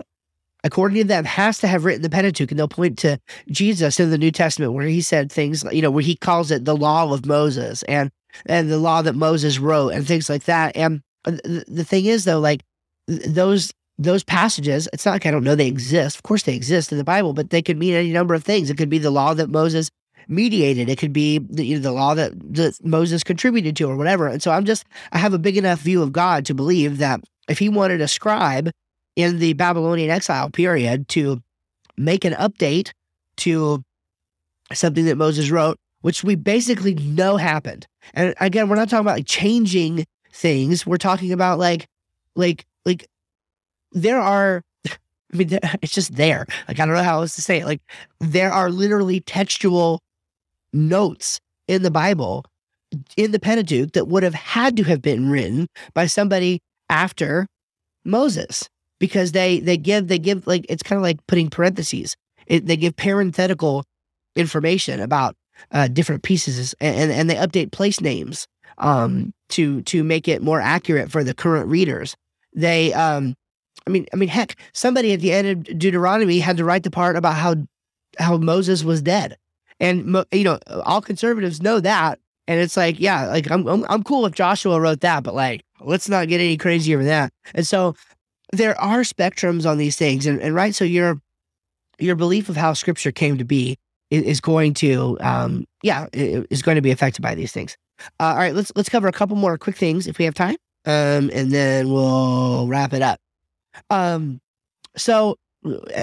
[0.65, 2.51] according to them, has to have written the Pentateuch.
[2.51, 3.19] And they'll point to
[3.49, 6.65] Jesus in the New Testament where he said things, you know, where he calls it
[6.65, 8.11] the law of Moses and
[8.47, 10.77] and the law that Moses wrote and things like that.
[10.77, 12.63] And the, thing is, though, like
[13.07, 16.17] those those passages, it's not like I don't know they exist.
[16.17, 18.71] Of course, they exist in the Bible, but they could mean any number of things.
[18.71, 19.91] It could be the law that Moses
[20.29, 20.89] mediated.
[20.89, 24.29] It could be the, you know, the law that, that Moses contributed to or whatever.
[24.29, 27.21] And so I'm just, I have a big enough view of God to believe that
[27.49, 28.71] if he wanted a scribe
[29.21, 31.43] in the Babylonian exile period to
[31.97, 32.93] make an update
[33.37, 33.83] to
[34.73, 37.87] something that Moses wrote, which we basically know happened.
[38.15, 40.87] And again, we're not talking about like changing things.
[40.87, 41.87] We're talking about like,
[42.35, 43.07] like, like
[43.93, 46.47] there are I mean, it's just there.
[46.67, 47.67] Like, I don't know how else to say it.
[47.67, 47.81] Like,
[48.19, 50.01] there are literally textual
[50.73, 52.45] notes in the Bible,
[53.17, 57.47] in the Pentateuch, that would have had to have been written by somebody after
[58.05, 58.69] Moses,
[59.01, 62.17] because they they give they give like it's kind of like putting parentheses.
[62.47, 63.85] It, they give parenthetical
[64.37, 65.35] information about
[65.73, 68.47] uh, different pieces, and, and they update place names
[68.79, 72.17] um, to to make it more accurate for the current readers.
[72.55, 73.35] They um,
[73.87, 76.91] I mean, I mean, heck, somebody at the end of Deuteronomy had to write the
[76.91, 77.57] part about how
[78.19, 79.37] how Moses was dead,
[79.79, 84.03] and you know, all conservatives know that, and it's like, yeah, like I'm I'm, I'm
[84.03, 87.33] cool if Joshua wrote that, but like, let's not get any crazier than that.
[87.55, 87.95] And so,
[88.53, 91.21] there are spectrums on these things, and, and right, so your
[91.99, 93.77] your belief of how Scripture came to be
[94.11, 97.77] is, is going to, um, yeah, is going to be affected by these things.
[98.19, 100.57] Uh, all right, let's let's cover a couple more quick things if we have time,
[100.87, 103.21] um, and then we'll wrap it up.
[103.91, 104.41] Um,
[104.97, 105.37] so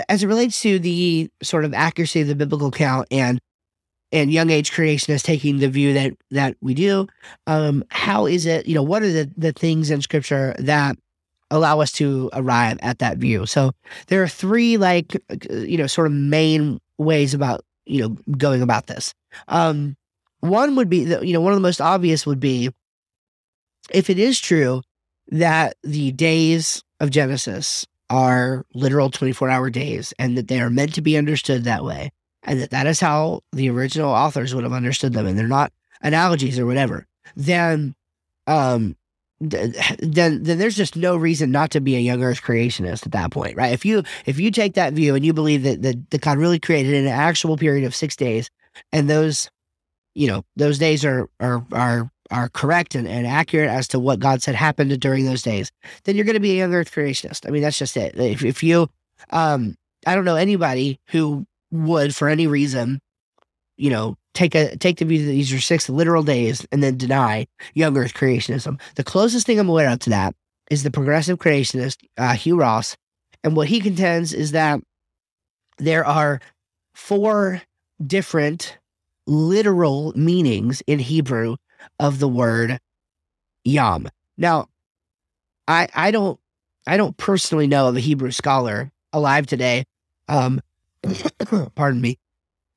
[0.07, 3.39] as it relates to the sort of accuracy of the biblical count and
[4.11, 7.07] and young age creationists taking the view that that we do,
[7.47, 8.67] um, how is it?
[8.67, 10.97] You know, what are the the things in Scripture that
[11.51, 13.45] allow us to arrive at that view?
[13.45, 13.71] So
[14.07, 18.87] there are three like you know sort of main ways about you know going about
[18.87, 19.13] this.
[19.47, 19.95] Um,
[20.39, 22.69] one would be you know one of the most obvious would be
[23.91, 24.81] if it is true
[25.29, 30.93] that the days of Genesis are literal 24 hour days and that they are meant
[30.95, 32.11] to be understood that way.
[32.43, 35.25] And that that is how the original authors would have understood them.
[35.25, 37.05] And they're not analogies or whatever.
[37.35, 37.95] Then,
[38.45, 38.95] um,
[39.39, 43.29] then then there's just no reason not to be a young earth creationist at that
[43.29, 46.21] point right if you if you take that view and you believe that that, that
[46.21, 48.49] god really created in an actual period of six days
[48.91, 49.51] and those
[50.15, 54.19] you know those days are are are are correct and, and accurate as to what
[54.19, 55.71] God said happened during those days,
[56.03, 57.47] then you're going to be a young earth creationist.
[57.47, 58.19] I mean, that's just it.
[58.19, 58.89] If, if you,
[59.29, 62.99] um, I don't know anybody who would, for any reason,
[63.77, 66.95] you know, take a take the view that these are six literal days and then
[66.95, 68.79] deny young earth creationism.
[68.95, 70.35] The closest thing I'm aware of to that
[70.69, 72.95] is the progressive creationist, uh, Hugh Ross.
[73.43, 74.79] And what he contends is that
[75.79, 76.39] there are
[76.93, 77.61] four
[78.05, 78.77] different
[79.25, 81.55] literal meanings in Hebrew
[81.99, 82.79] of the word
[83.63, 84.07] yom.
[84.37, 84.67] Now,
[85.67, 86.39] I I don't
[86.85, 89.85] I don't personally know of a Hebrew scholar alive today,
[90.27, 90.61] um,
[91.75, 92.19] pardon me,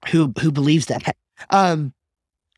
[0.09, 1.17] who who believes that.
[1.49, 1.95] Um,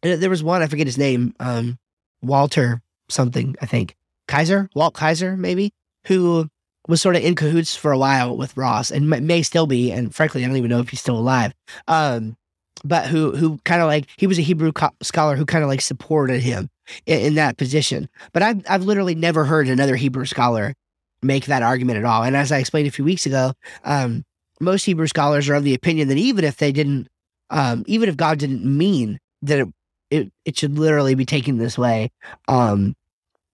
[0.03, 1.79] there was one I forget his name, um,
[2.23, 5.73] Walter something I think Kaiser Walt Kaiser maybe
[6.07, 6.49] who
[6.89, 10.15] was sort of in cahoots for a while with Ross and may still be, and
[10.15, 11.53] frankly I don't even know if he's still alive.
[11.87, 12.37] Um,
[12.85, 15.71] but who who kind of like he was a Hebrew co- scholar who kind of
[15.71, 16.69] like supported him
[17.07, 18.09] in, in, that position.
[18.33, 20.75] But I've I've literally never heard another Hebrew scholar
[21.23, 22.25] make that argument at all.
[22.25, 23.53] And as I explained a few weeks ago,
[23.85, 24.25] um,
[24.61, 27.07] most Hebrew scholars are of the opinion that even if they didn't,
[27.53, 29.69] um, even if God didn't mean that it
[30.11, 32.11] it, it should literally be taken this way,
[32.47, 32.95] um,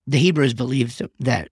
[0.08, 1.48] the Hebrews believed that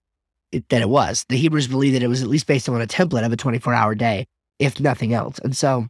[0.50, 1.24] it, that it was.
[1.28, 3.72] The Hebrews believed that it was at least based on a template of a 24
[3.72, 4.26] hour day,
[4.58, 5.38] if nothing else.
[5.44, 5.86] And so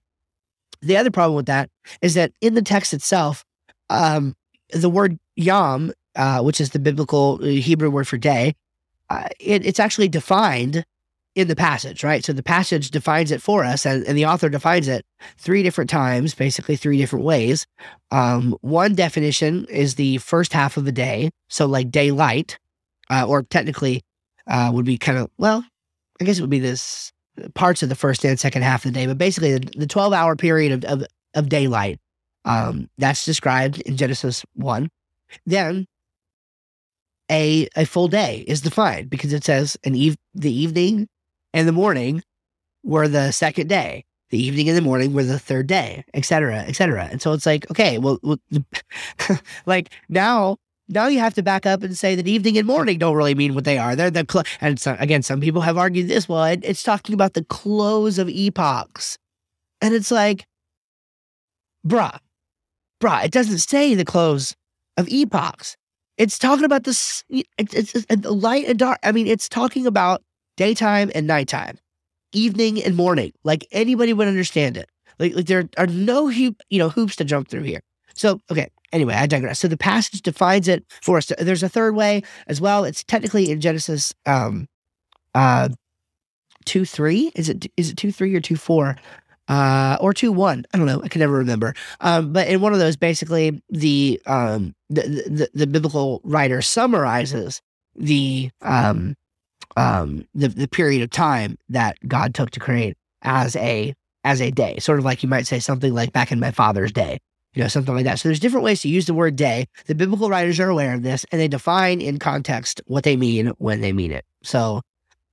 [0.83, 1.71] the other problem with that
[2.03, 3.42] is that in the text itself,
[3.88, 4.35] um,
[4.71, 8.55] the word yom, uh, which is the biblical uh, Hebrew word for day,
[9.09, 10.85] uh, it, it's actually defined
[11.37, 12.25] in the passage, right?
[12.25, 15.05] So the passage defines it for us, and, and the author defines it
[15.37, 17.66] three different times, basically three different ways.
[18.11, 22.59] Um, one definition is the first half of the day, so like daylight,
[23.11, 24.03] uh, or technically
[24.46, 25.62] uh, would be kind of well,
[26.20, 27.12] I guess it would be this
[27.55, 30.14] parts of the first and second half of the day, but basically the, the 12
[30.14, 32.01] hour period of, of, of daylight.
[32.46, 34.88] Um, that's described in Genesis 1.
[35.44, 35.87] Then
[37.31, 41.09] a, a full day is defined because it says an eve- the evening
[41.57, 42.23] and the morning
[42.85, 44.05] were the second day.
[44.31, 47.09] The evening and the morning were the third day, et cetera, et cetera.
[47.11, 48.38] And so it's like, okay, well, well
[49.66, 53.16] like now now you have to back up and say that evening and morning don't
[53.16, 53.97] really mean what they are.
[53.97, 56.28] They're the cl- and so, again, some people have argued this.
[56.28, 59.16] Well, it, it's talking about the close of epochs,
[59.81, 60.47] and it's like,
[61.87, 62.18] bruh,
[63.01, 64.55] bruh, it doesn't say the close
[64.97, 65.76] of epochs.
[66.18, 67.24] It's talking about this.
[67.31, 68.99] It's, it's, it's light and dark.
[69.03, 70.22] I mean, it's talking about
[70.57, 71.79] daytime and nighttime,
[72.33, 73.33] evening and morning.
[73.45, 74.89] Like anybody would understand it.
[75.19, 77.81] Like, like there are no hoop, you know, hoops to jump through here.
[78.15, 78.69] So, okay.
[78.93, 79.59] Anyway, I digress.
[79.59, 81.31] So the passage defines it for us.
[81.39, 82.85] There's a third way as well.
[82.85, 84.69] It's technically in Genesis um
[85.35, 85.69] uh
[86.65, 87.33] two three.
[87.35, 88.97] Is it is it two three or two four?
[89.49, 90.65] Uh, or two one.
[90.75, 91.01] I don't know.
[91.05, 91.73] I can never remember.
[92.01, 97.63] Um, but in one of those, basically, the um the the, the biblical writer summarizes
[97.95, 99.15] the um
[99.77, 104.51] um the the period of time that God took to create as a as a
[104.51, 107.18] day, sort of like you might say something like back in my father's day,
[107.55, 108.18] you know, something like that.
[108.18, 109.66] So there's different ways to use the word day.
[109.87, 113.49] The biblical writers are aware of this and they define in context what they mean
[113.59, 114.24] when they mean it.
[114.43, 114.83] So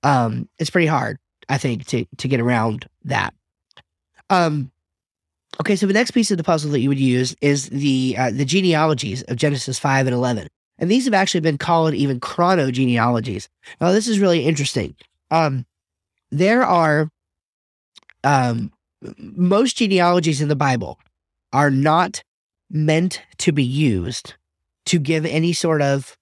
[0.04, 1.18] um it's pretty hard,
[1.50, 3.34] I think, to to get around that.
[4.30, 4.72] Um
[5.60, 8.32] okay, so the next piece of the puzzle that you would use is the uh,
[8.32, 10.48] the genealogies of Genesis 5 and 11.
[10.80, 13.48] And these have actually been called even chronogenealogies.
[13.80, 14.96] Now this is really interesting.
[15.32, 15.66] Um
[16.32, 17.10] there are
[18.24, 18.72] um
[19.18, 21.00] most genealogies in the Bible
[21.52, 22.24] are not
[22.70, 24.34] meant to be used
[24.86, 26.18] to give any sort of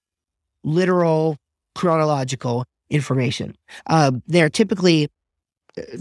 [0.64, 1.36] literal
[1.74, 3.56] chronological information.
[3.86, 5.08] Uh, they're typically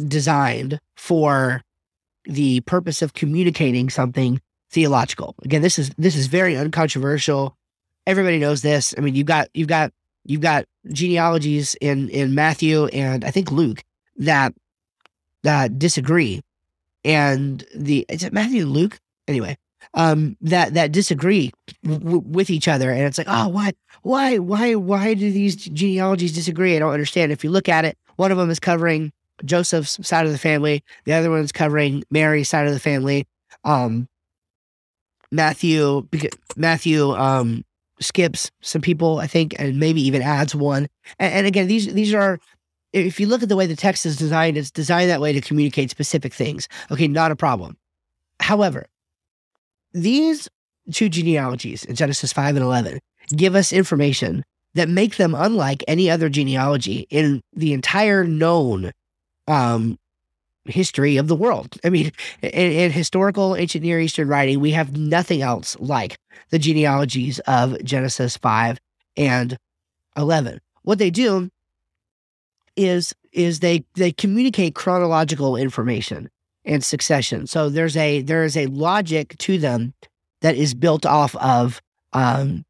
[0.08, 1.62] designed for
[2.26, 4.40] the purpose of communicating something
[4.70, 5.36] theological.
[5.44, 7.56] Again, this is this is very uncontroversial.
[8.12, 8.94] Everybody knows this.
[8.98, 9.94] I mean, you've got you've got
[10.26, 13.86] you've got genealogies in in Matthew and I think Luke
[14.18, 14.54] that
[15.44, 16.42] that disagree.
[17.06, 19.00] And the is it Matthew and Luke?
[19.30, 19.58] Anyway
[19.94, 21.52] um that that disagree
[21.84, 22.92] w- with each other.
[22.92, 26.76] And it's like oh why why why why do these genealogies disagree?
[26.76, 27.32] I don't understand.
[27.32, 30.84] If you look at it one of them is covering Joseph's side of the family.
[31.06, 33.26] The other one is covering Mary's side of the family.
[33.64, 34.10] Um
[35.32, 36.08] Matthew
[36.58, 37.64] Matthew um
[38.02, 40.88] skips some people I think and maybe even adds one
[41.20, 42.40] and, and again these these are
[42.94, 45.42] if you look at the way the text is designed, it's designed that way to
[45.42, 46.68] communicate specific things.
[46.92, 47.78] Okay, not a problem.
[48.40, 48.88] However,
[49.94, 50.50] these
[50.92, 53.00] two genealogies in Genesis 5 and 11
[53.36, 54.44] give us information
[54.74, 58.92] that make them unlike any other genealogy in the entire known
[59.48, 59.98] um,
[60.66, 61.78] history of the world.
[61.84, 66.18] I mean, in, in, historical ancient Near Eastern writing, we have nothing else like
[66.50, 68.80] the genealogies of Genesis 5
[69.18, 69.58] and
[70.18, 70.62] 11.
[70.84, 71.50] What they do
[72.76, 76.30] is is they they communicate chronological information
[76.66, 77.48] and succession.
[77.48, 79.94] So there's a there is a logic to them
[80.42, 81.82] that is built off of
[82.14, 82.66] um,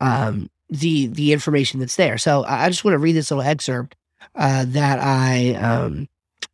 [0.00, 2.18] um, the the information that's there.
[2.18, 3.96] So I just want to read this little excerpt
[4.34, 6.08] uh, that I um,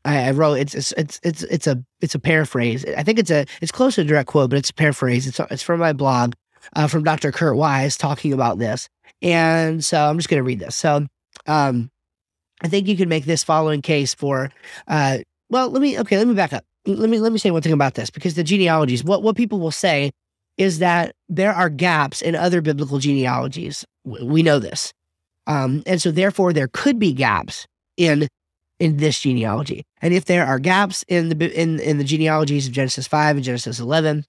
[0.05, 0.55] I, I wrote.
[0.55, 2.85] It's, it's it's it's it's a it's a paraphrase.
[2.97, 5.27] I think it's a it's close to a direct quote, but it's a paraphrase.
[5.27, 6.35] It's it's from my blog
[6.75, 7.33] uh, from Dr.
[7.33, 8.89] Kurt Wise talking about this,
[9.21, 10.77] and so I'm just going to read this.
[10.77, 11.07] So
[11.47, 11.91] um,
[12.63, 14.51] I think you can make this following case for,
[14.89, 15.19] uh,
[15.51, 16.65] well, let me, okay, let me back up.
[16.87, 19.61] Let me, let me say one thing about this because the genealogies, what, what people
[19.61, 20.11] will say
[20.57, 23.85] is that there are gaps in other biblical genealogies.
[24.05, 24.93] We know this.
[25.47, 28.29] Um, and so therefore there could be gaps in,
[28.79, 29.85] in this genealogy.
[30.03, 33.45] And if there are gaps in the, in, in the genealogies of Genesis 5 and
[33.45, 34.25] Genesis 11,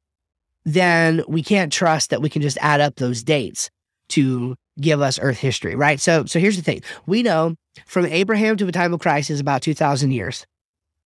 [0.65, 3.69] then we can't trust that we can just add up those dates
[4.09, 5.99] to give us earth history, right?
[5.99, 6.81] So so here's the thing.
[7.05, 7.55] We know
[7.85, 10.45] from Abraham to the time of Christ is about 2000 years.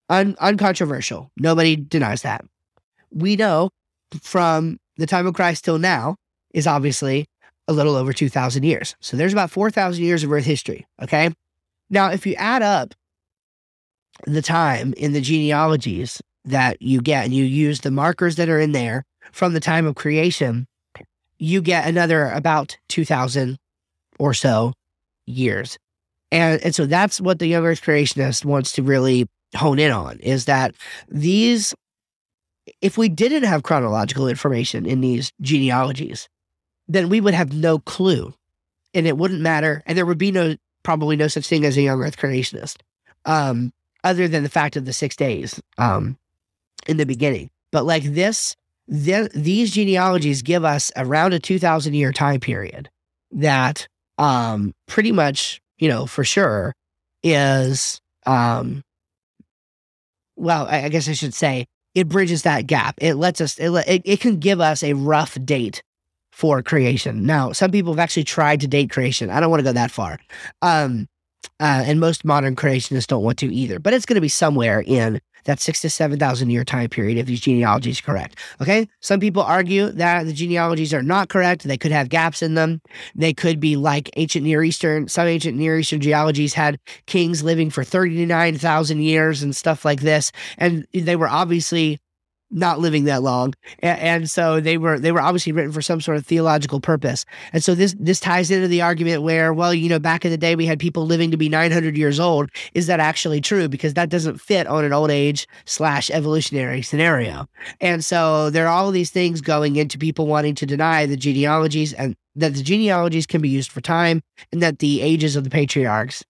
[0.09, 1.31] Un- uncontroversial.
[1.37, 2.45] Nobody denies that.
[3.11, 3.69] We know
[4.21, 6.15] from the time of Christ till now
[6.53, 7.25] is obviously
[7.67, 8.95] a little over 2000 years.
[9.01, 11.31] So there's about 4000 years of earth history, okay?
[11.89, 12.93] Now, if you add up
[14.25, 18.59] the time in the genealogies that you get and you use the markers that are
[18.59, 20.67] in there from the time of creation
[21.39, 23.57] you get another about 2000
[24.19, 24.73] or so
[25.25, 25.77] years.
[26.31, 30.19] And, and so that's what the young earth creationist wants to really hone in on
[30.19, 30.75] is that
[31.07, 31.73] these,
[32.81, 36.27] if we didn't have chronological information in these genealogies,
[36.87, 38.33] then we would have no clue
[38.93, 39.83] and it wouldn't matter.
[39.85, 42.77] And there would be no, probably no such thing as a young earth creationist,
[43.25, 43.71] um,
[44.07, 46.17] other than the fact of the six days um,
[46.87, 47.49] in the beginning.
[47.71, 48.55] But like this,
[48.89, 52.89] th- these genealogies give us around a 2000 year time period
[53.31, 53.87] that
[54.17, 56.73] um, pretty much, you know, for sure
[57.21, 58.81] is, um,
[60.37, 62.95] well, I, I guess I should say it bridges that gap.
[62.99, 65.83] It lets us, it, it, it can give us a rough date
[66.31, 67.25] for creation.
[67.25, 69.29] Now, some people have actually tried to date creation.
[69.29, 70.19] I don't want to go that far.
[70.61, 71.07] Um,
[71.59, 74.83] uh, and most modern creationists don't want to either, but it's going to be somewhere
[74.85, 78.37] in that six to 7,000 year time period if these genealogies are correct.
[78.61, 78.87] Okay.
[78.99, 81.63] Some people argue that the genealogies are not correct.
[81.63, 82.81] They could have gaps in them.
[83.15, 85.07] They could be like ancient Near Eastern.
[85.07, 90.31] Some ancient Near Eastern genealogies had kings living for 39,000 years and stuff like this.
[90.57, 91.99] And they were obviously
[92.49, 95.99] not living that long and, and, so they were they were obviously written for some
[95.99, 97.25] sort of theological purpose.
[97.53, 100.37] And so this this ties into the argument where well you know back in the
[100.37, 102.49] day we had people living to be 900 years old.
[102.73, 103.67] Is that actually true?
[103.67, 107.47] Because that doesn't fit on an old age slash evolutionary scenario.
[107.81, 111.93] And so there are all these things going into people wanting to deny the genealogies
[111.93, 114.21] and that the genealogies can be used for time
[114.51, 116.23] and that the ages of the patriarchs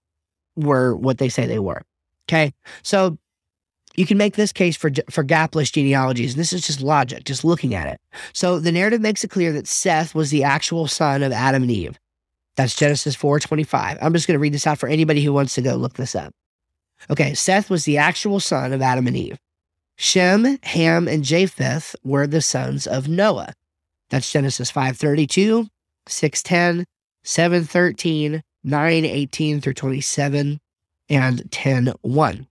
[0.56, 1.82] were what they say they were.
[2.28, 2.52] Okay?
[2.82, 3.18] So
[3.98, 7.74] you can make this case for for gapless genealogies, this is just logic, just looking
[7.74, 8.00] at it.
[8.32, 11.70] So the narrative makes it clear that Seth was the actual son of Adam and
[11.70, 11.98] Eve.
[12.56, 13.98] That's Genesis 4:25.
[14.00, 16.14] I'm just going to read this out for anybody who wants to go look this
[16.14, 16.32] up.
[17.10, 19.38] Okay, Seth was the actual son of Adam and Eve.
[19.96, 23.52] Shem, Ham, and Japheth were the sons of Noah.
[24.10, 25.68] That's Genesis 5:32,
[26.08, 26.84] 6:10,
[27.24, 30.60] 7:13, 9:18 through 27,
[31.08, 32.47] and 10:1.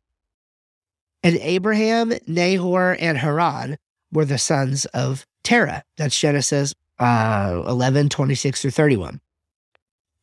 [1.23, 3.77] And Abraham, Nahor, and Haran
[4.11, 5.83] were the sons of Terah.
[5.97, 9.19] That's Genesis uh, 11, 26 through 31.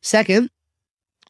[0.01, 0.49] Second,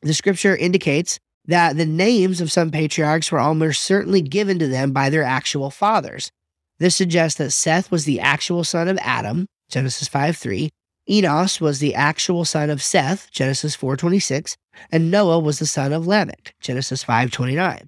[0.02, 4.92] the scripture indicates that the names of some patriarchs were almost certainly given to them
[4.92, 6.32] by their actual fathers.
[6.80, 10.72] This suggests that Seth was the actual son of Adam, Genesis 5 3.
[11.08, 14.58] Enos was the actual son of Seth, Genesis 4:26,
[14.92, 17.88] and Noah was the son of Lamech, Genesis 5:29.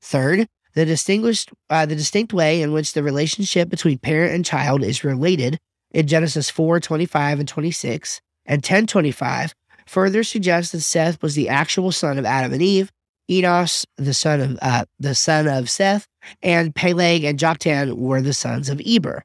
[0.00, 4.82] Third, the distinguished, uh, the distinct way in which the relationship between parent and child
[4.82, 5.58] is related
[5.92, 9.54] in Genesis 4 25 and 26 and 10 25
[9.86, 12.90] further suggests that Seth was the actual son of Adam and Eve,
[13.30, 16.06] Enos, the son of uh, the son of Seth,
[16.42, 19.24] and Peleg and Joktan were the sons of Eber.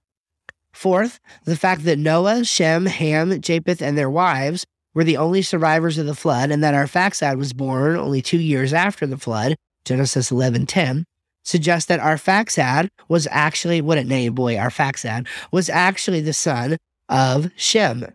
[0.73, 5.97] Fourth, the fact that Noah, Shem, Ham, Japheth, and their wives were the only survivors
[5.97, 10.31] of the flood, and that Arphaxad was born only two years after the flood, Genesis
[10.31, 11.03] 11:10,
[11.49, 16.77] suggests that Arphaxad was actually what a name, boy, Arphaxad was actually the son
[17.09, 18.05] of Shem.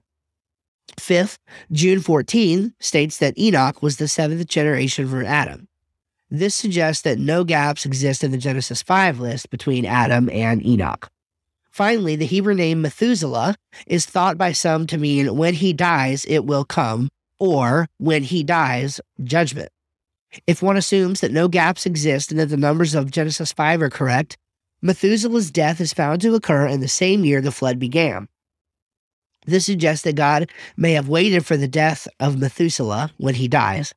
[0.99, 1.39] Fifth,
[1.73, 5.67] Jude 14 states that Enoch was the seventh generation from Adam.
[6.31, 11.11] This suggests that no gaps exist in the Genesis 5 list between Adam and Enoch.
[11.71, 13.57] Finally, the Hebrew name Methuselah
[13.89, 17.09] is thought by some to mean when he dies, it will come,
[17.41, 19.71] or when he dies, judgment.
[20.47, 23.91] If one assumes that no gaps exist and that the numbers of Genesis 5 are
[23.91, 24.37] correct,
[24.83, 28.29] Methuselah's death is found to occur in the same year the flood began.
[29.47, 33.95] This suggests that God may have waited for the death of Methuselah when he dies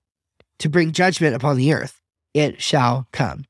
[0.59, 2.01] to bring judgment upon the earth.
[2.33, 3.45] It shall come.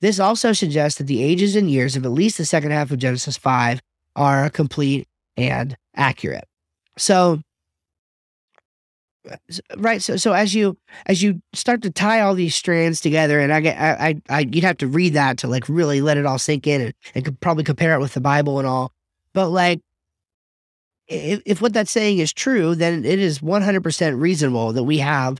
[0.00, 2.98] This also suggests that the ages and years of at least the second half of
[2.98, 3.80] Genesis 5
[4.16, 5.06] are complete
[5.36, 6.46] and accurate.
[6.96, 7.40] So,
[9.76, 13.52] right so so as you as you start to tie all these strands together and
[13.52, 16.38] i get I, I, you'd have to read that to like really let it all
[16.38, 18.92] sink in and, and could probably compare it with the bible and all.
[19.32, 19.80] But like
[21.06, 25.38] if, if what that's saying is true then it is 100% reasonable that we have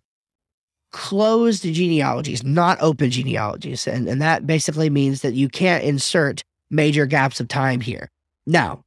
[0.93, 7.07] closed genealogies not open genealogies and and that basically means that you can't insert major
[7.07, 8.11] gaps of time here.
[8.47, 8.85] Now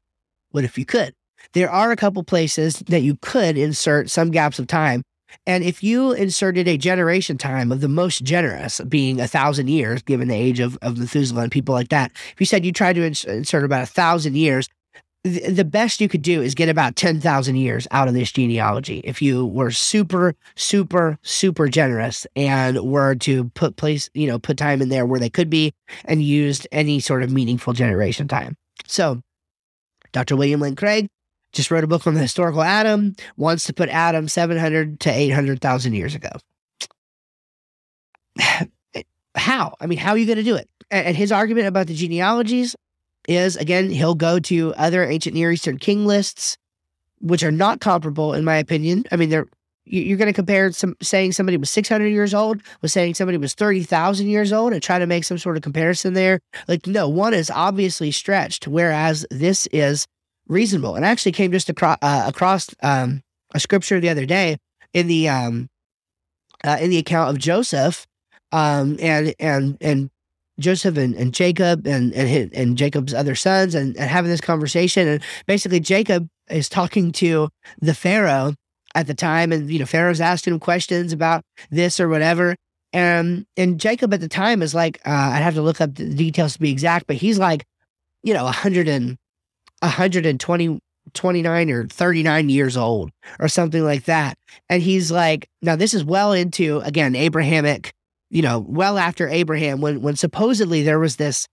[0.52, 1.16] what if you could
[1.54, 5.04] there are a couple places that you could insert some gaps of time.
[5.46, 10.02] And if you inserted a generation time of the most generous, being a thousand years,
[10.02, 12.94] given the age of, of Methuselah and people like that, if you said you tried
[12.94, 14.70] to ins- insert about a thousand years,
[15.24, 19.00] th- the best you could do is get about 10,000 years out of this genealogy.
[19.04, 24.58] If you were super, super, super generous and were to put place, you know, put
[24.58, 25.74] time in there where they could be
[26.06, 28.56] and used any sort of meaningful generation time.
[28.86, 29.22] So,
[30.12, 30.36] Dr.
[30.36, 31.08] William Lane Craig,
[31.54, 35.94] just wrote a book on the historical Adam, wants to put Adam 700 to 800,000
[35.94, 36.30] years ago.
[39.36, 39.76] how?
[39.80, 40.70] I mean, how are you going to do it?
[40.92, 42.76] And his argument about the genealogies
[43.28, 46.58] is again, he'll go to other ancient Near Eastern king lists,
[47.22, 49.06] which are not comparable, in my opinion.
[49.12, 49.48] I mean, they're
[49.86, 53.54] you're going to compare some saying somebody was 600 years old with saying somebody was
[53.54, 56.40] 30,000 years old and try to make some sort of comparison there.
[56.70, 60.08] Like, no, one is obviously stretched, whereas this is
[60.48, 60.96] reasonable.
[60.96, 63.22] And I actually came just across uh, across um,
[63.54, 64.58] a scripture the other day
[64.94, 65.70] in the um,
[66.64, 68.06] uh, in the account of Joseph
[68.52, 70.10] um, and and and
[70.60, 74.42] Joseph and, and Jacob and and, his, and Jacob's other sons and, and having this
[74.42, 77.50] conversation and basically Jacob is talking to
[77.82, 78.54] the Pharaoh
[78.96, 82.56] at the time and you know Pharaoh's asking him questions about this or whatever
[82.94, 86.14] And and Jacob at the time is like, uh, I'd have to look up the
[86.14, 87.66] details to be exact, but he's like,
[88.22, 89.18] you know, a 100 and
[89.84, 90.80] 120,
[91.14, 94.38] 29 or 39 years old or something like that.
[94.70, 97.94] And he's like, now this is well into, again, Abrahamic,
[98.30, 101.48] you know, well after Abraham, when, when supposedly there was this,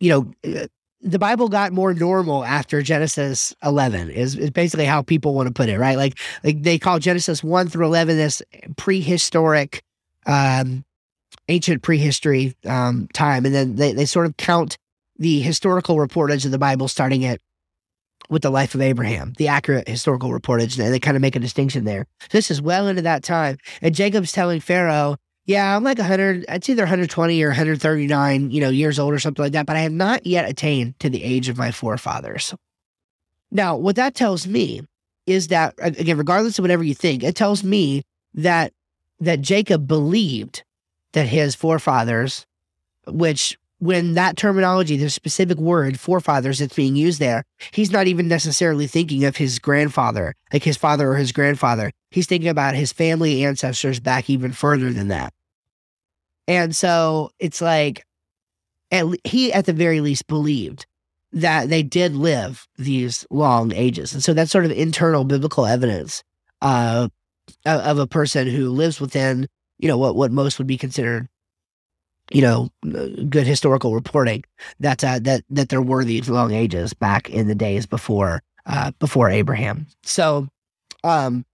[0.00, 0.66] you know, uh,
[1.00, 5.52] the Bible got more normal after Genesis 11 is, is basically how people want to
[5.52, 5.96] put it, right?
[5.96, 8.42] Like, like they call Genesis 1 through 11 this
[8.76, 9.82] prehistoric,
[10.26, 10.84] um,
[11.48, 13.46] ancient prehistory um, time.
[13.46, 14.78] And then they, they sort of count
[15.18, 17.40] the historical reportage of the Bible starting at
[18.28, 20.78] with the life of Abraham, the accurate historical reportage.
[20.78, 22.06] And they kind of make a distinction there.
[22.30, 23.58] This is well into that time.
[23.80, 28.68] And Jacob's telling Pharaoh, yeah, I'm like 100, it's either 120 or 139, you know,
[28.68, 31.48] years old or something like that, but I have not yet attained to the age
[31.48, 32.52] of my forefathers.
[33.52, 34.82] Now, what that tells me
[35.24, 38.02] is that, again, regardless of whatever you think, it tells me
[38.34, 38.72] that
[39.20, 40.64] that Jacob believed
[41.12, 42.44] that his forefathers,
[43.06, 48.26] which when that terminology, the specific word forefathers that's being used there, he's not even
[48.26, 51.90] necessarily thinking of his grandfather, like his father or his grandfather.
[52.10, 55.32] He's thinking about his family ancestors back even further than that.
[56.48, 58.04] And so it's like,
[58.90, 60.86] at, he at the very least believed
[61.32, 64.14] that they did live these long ages.
[64.14, 66.22] And so that's sort of internal biblical evidence
[66.62, 67.08] uh,
[67.66, 69.48] of a person who lives within,
[69.78, 71.28] you know, what, what most would be considered
[72.30, 74.44] you know, good historical reporting
[74.80, 78.90] that uh, that that there were these long ages back in the days before uh,
[78.98, 79.86] before Abraham.
[80.02, 80.48] So,
[81.04, 81.44] um,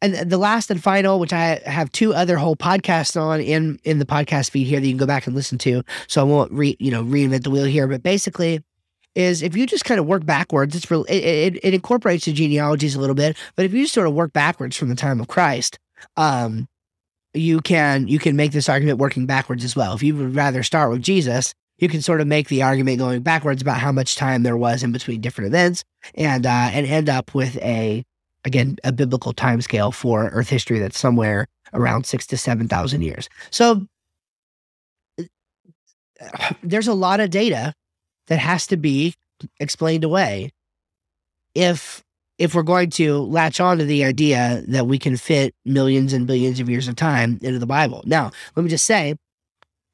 [0.00, 3.98] and the last and final, which I have two other whole podcasts on in in
[3.98, 5.82] the podcast feed here that you can go back and listen to.
[6.08, 8.62] So I won't re you know reinvent the wheel here, but basically.
[9.14, 11.04] Is if you just kind of work backwards, it's real.
[11.04, 14.14] It, it, it incorporates the genealogies a little bit, but if you just sort of
[14.14, 15.78] work backwards from the time of Christ,
[16.16, 16.66] um,
[17.34, 19.94] you can you can make this argument working backwards as well.
[19.94, 23.22] If you would rather start with Jesus, you can sort of make the argument going
[23.22, 27.08] backwards about how much time there was in between different events, and uh, and end
[27.08, 28.04] up with a
[28.44, 33.02] again a biblical time scale for Earth history that's somewhere around six to seven thousand
[33.02, 33.28] years.
[33.50, 33.86] So
[36.62, 37.74] there's a lot of data
[38.28, 39.14] that has to be
[39.58, 40.50] explained away
[41.54, 42.02] if
[42.42, 46.26] if we're going to latch on to the idea that we can fit millions and
[46.26, 48.02] billions of years of time into the Bible.
[48.04, 49.14] Now, let me just say,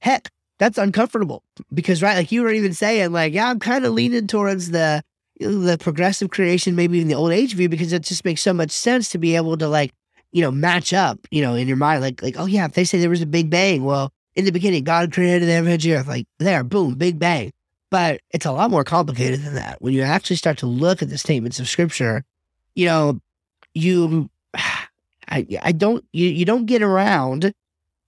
[0.01, 1.43] heck, that's uncomfortable
[1.75, 5.03] because, right, like you were even saying, like, yeah, I'm kind of leaning towards the
[5.39, 8.71] the progressive creation, maybe even the old age view, because it just makes so much
[8.71, 9.93] sense to be able to like,
[10.33, 12.85] you know, match up, you know, in your mind, like, like, oh yeah, if they
[12.85, 16.09] say there was a big bang, well, in the beginning, God created the and earth,
[16.09, 17.53] like there, boom, big bang.
[17.91, 19.83] But it's a lot more complicated than that.
[19.83, 22.25] When you actually start to look at the statements of Scripture
[22.79, 23.21] you know,
[23.75, 24.31] you,
[25.31, 27.53] I, I don't, you, you don't get around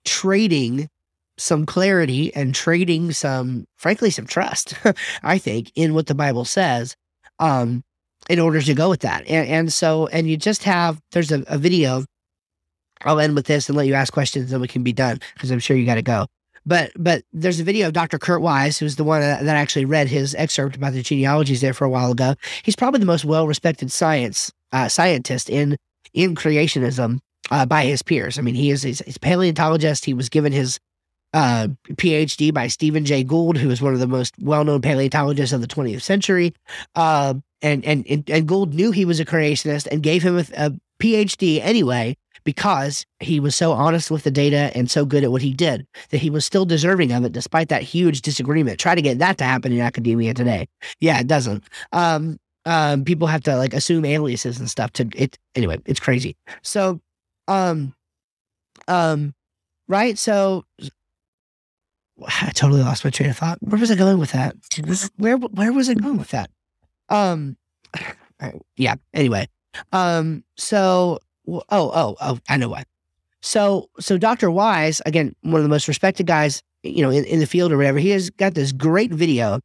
[0.07, 0.89] trading
[1.37, 4.75] some clarity and trading some, frankly, some trust,
[5.23, 6.97] I think, in what the Bible says,
[7.41, 7.83] um,
[8.31, 9.29] in order to go with that.
[9.29, 12.05] And, and so, and you just have, there's a, a video.
[13.03, 15.51] I'll end with this and let you ask questions and we can be done because
[15.51, 16.27] I'm sure you got to go.
[16.65, 18.19] But but there's a video of Dr.
[18.19, 21.73] Kurt Wise, who's the one that, that actually read his excerpt about the genealogies there
[21.73, 22.35] for a while ago.
[22.63, 25.77] He's probably the most well respected science uh, scientist in
[26.13, 27.19] in creationism
[27.51, 28.39] uh, by his peers.
[28.39, 30.05] I mean, he is he's, paleontologist.
[30.05, 30.79] He was given his
[31.33, 35.53] uh, PhD by Stephen Jay Gould, who is one of the most well known paleontologists
[35.53, 36.55] of the 20th century.
[36.95, 40.73] Uh, and, and and Gould knew he was a creationist and gave him a, a
[41.01, 45.43] PhD anyway because he was so honest with the data and so good at what
[45.43, 48.81] he did that he was still deserving of it despite that huge disagreement.
[48.81, 50.67] Try to get that to happen in academia today.
[51.01, 51.65] Yeah, it doesn't.
[51.93, 55.39] Um, um, people have to like assume aliases and stuff to it.
[55.55, 56.37] Anyway, it's crazy.
[56.63, 57.01] So,
[57.49, 57.95] um,
[58.89, 59.35] um,
[59.89, 60.19] right.
[60.19, 60.65] So
[62.43, 63.59] I totally lost my train of thought.
[63.61, 64.57] Where was I going with that?
[65.17, 66.51] Where, where was I going with that?
[67.09, 67.57] Um,
[68.77, 68.97] yeah.
[69.15, 69.49] Anyway,
[69.93, 72.85] um, so, oh, oh, oh, I know why.
[73.43, 74.51] So, so Dr.
[74.51, 77.79] Wise, again, one of the most respected guys, you know, in, in the field or
[77.79, 79.61] whatever, he has got this great video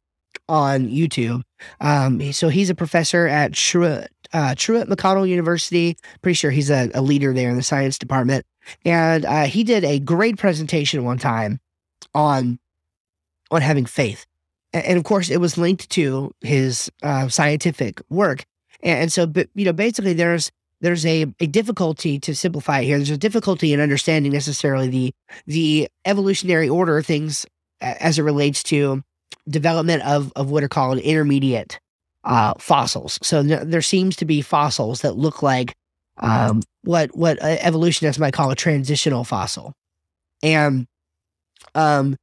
[0.48, 1.42] on YouTube.
[1.80, 5.96] Um, so he's a professor at Truett, uh, Truett McConnell University.
[6.22, 8.44] Pretty sure he's a, a, leader there in the science department.
[8.84, 11.60] And uh, he did a great presentation one time
[12.14, 12.58] on
[13.50, 14.26] on having faith,
[14.72, 18.44] and, of course, it was linked to his uh, scientific work.
[18.82, 22.98] And, so, but, you know, basically, there's there's a, a difficulty to simplify here.
[22.98, 25.14] There's a difficulty in understanding necessarily the
[25.46, 27.46] the evolutionary order of things
[27.80, 29.02] as it relates to
[29.48, 31.78] development of, of what are called intermediate
[32.24, 33.18] uh, fossils.
[33.22, 35.76] So there seems to be fossils that look like
[36.18, 39.74] um, what what evolutionists might call a transitional fossil.
[40.42, 40.86] And
[41.74, 42.16] um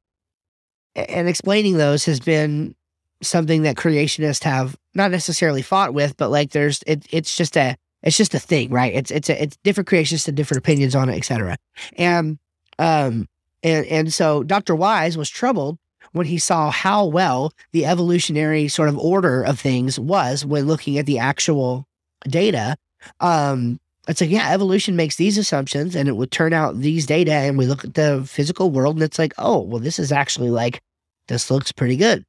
[0.96, 2.74] and explaining those has been
[3.22, 7.76] something that creationists have not necessarily fought with, but like there's it, it's just a
[8.02, 8.92] it's just a thing, right?
[8.94, 11.56] It's it's a, it's different creationists have different opinions on it, etc.
[11.96, 12.38] And
[12.78, 13.28] um
[13.62, 14.74] and and so Dr.
[14.74, 15.78] Wise was troubled
[16.14, 20.96] when he saw how well the evolutionary sort of order of things was when looking
[20.96, 21.86] at the actual
[22.28, 22.76] data.
[23.20, 27.32] Um, it's like, yeah, evolution makes these assumptions and it would turn out these data.
[27.32, 30.50] And we look at the physical world and it's like, oh, well, this is actually
[30.50, 30.80] like,
[31.26, 32.24] this looks pretty good.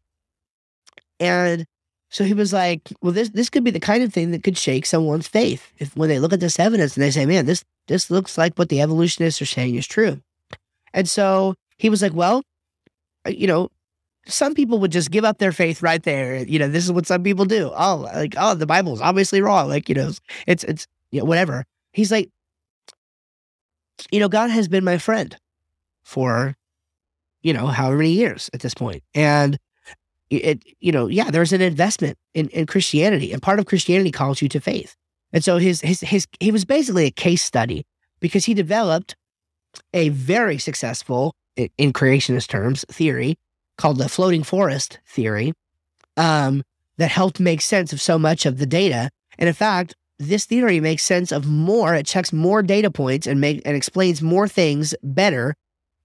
[1.20, 1.66] And
[2.10, 4.58] so he was like, well, this this could be the kind of thing that could
[4.58, 7.64] shake someone's faith if when they look at this evidence and they say, man, this
[7.88, 10.22] this looks like what the evolutionists are saying is true.
[10.94, 12.42] And so he was like, well,
[13.28, 13.70] uh, you know,
[14.28, 16.38] some people would just give up their faith right there.
[16.38, 17.72] You know, this is what some people do.
[17.76, 19.70] Oh, like, oh, the Bible's obviously wrong.
[19.70, 20.12] Like, you know,
[20.48, 21.66] it's it's you know, whatever.
[21.94, 22.30] He's like,
[24.12, 25.38] you know, God has been my friend
[26.04, 26.56] for,
[27.42, 29.04] you know, however many years at this point.
[29.14, 29.58] And
[30.30, 34.42] it, you know, yeah, there's an investment in, in Christianity, and part of Christianity calls
[34.42, 34.96] you to faith.
[35.32, 37.86] And so his his his he was basically a case study
[38.20, 39.16] because he developed
[39.94, 43.38] a very successful, in creationist terms, theory
[43.78, 45.54] called the floating forest theory
[46.18, 46.64] um,
[46.98, 49.10] that helped make sense of so much of the data.
[49.38, 51.94] And in fact, this theory makes sense of more.
[51.94, 55.56] It checks more data points and make and explains more things better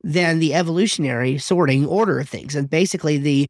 [0.02, 2.54] than the evolutionary sorting order of things.
[2.54, 3.46] And basically, the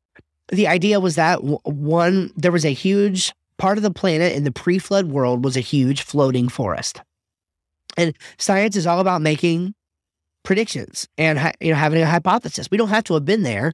[0.49, 4.53] the idea was that one there was a huge part of the planet in the
[4.53, 7.01] pre-flood world was a huge floating forest.
[7.97, 9.75] And science is all about making
[10.43, 12.71] predictions and you know having a hypothesis.
[12.71, 13.73] We don't have to have been there.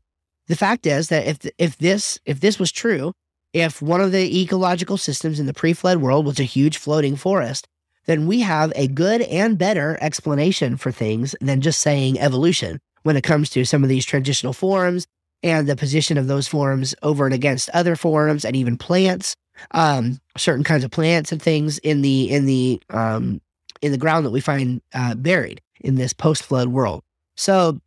[0.49, 3.13] The fact is that if if this if this was true,
[3.53, 7.67] if one of the ecological systems in the pre-flood world was a huge floating forest,
[8.07, 13.17] then we have a good and better explanation for things than just saying evolution when
[13.17, 15.07] it comes to some of these transitional forms
[15.43, 19.37] and the position of those forms over and against other forms and even plants,
[19.73, 23.41] um, certain kinds of plants and things in the in the um,
[23.83, 27.03] in the ground that we find uh, buried in this post-flood world.
[27.37, 27.81] So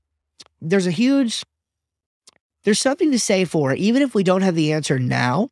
[0.62, 1.44] there's a huge
[2.70, 5.50] there's something to say for even if we don't have the answer now,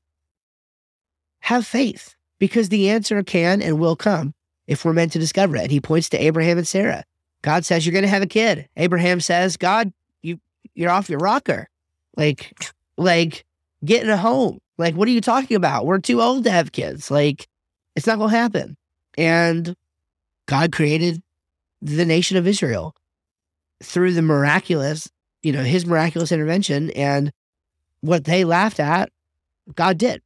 [1.40, 4.36] have faith because the answer can and will come
[4.68, 5.64] if we're meant to discover it.
[5.64, 7.04] And he points to Abraham and Sarah.
[7.42, 8.70] God says you're going to have a kid.
[8.78, 9.92] Abraham says, "God,
[10.22, 10.40] you
[10.76, 11.68] you're off your rocker."
[12.16, 12.56] Like,
[12.98, 13.46] like
[13.84, 14.60] getting a home.
[14.78, 15.88] Like, what are you talking about?
[15.88, 17.10] We're too old to have kids.
[17.10, 17.48] Like,
[17.96, 18.78] it's not going to happen.
[19.18, 19.76] And
[20.46, 21.24] God created
[21.82, 22.94] the nation of Israel
[23.82, 25.10] through the miraculous,
[25.44, 26.92] you know, his miraculous intervention.
[26.92, 27.32] And
[28.02, 29.12] what they laughed at,
[29.76, 30.22] God did.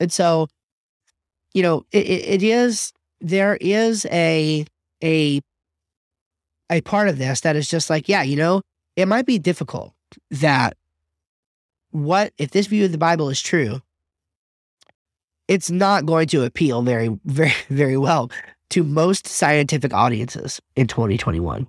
[0.00, 0.48] And so,
[1.54, 4.66] you know, it, it is, there is a,
[5.02, 5.40] a,
[6.70, 8.62] a part of this that is just like, yeah, you know,
[8.96, 9.92] it might be difficult
[10.30, 10.76] that
[11.90, 13.80] what if this view of the Bible is true,
[15.48, 18.30] it's not going to appeal very, very, very well
[18.70, 21.66] to most scientific audiences in 2021.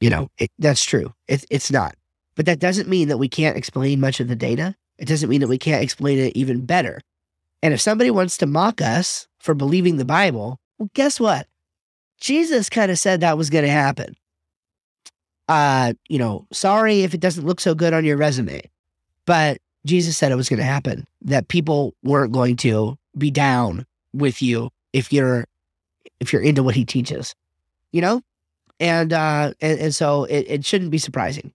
[0.00, 1.14] You know, it, that's true.
[1.28, 1.94] It, it's not.
[2.36, 4.76] But that doesn't mean that we can't explain much of the data.
[4.98, 7.00] It doesn't mean that we can't explain it even better.
[7.62, 11.48] And if somebody wants to mock us for believing the Bible, well, guess what?
[12.20, 14.14] Jesus kind of said that was going to happen.
[15.48, 18.62] Uh, you know, sorry if it doesn't look so good on your resume.
[19.24, 23.86] But Jesus said it was going to happen, that people weren't going to be down
[24.12, 25.46] with you if you're
[26.20, 27.34] if you're into what he teaches,
[27.92, 28.22] you know?
[28.80, 31.52] And uh and, and so it, it shouldn't be surprising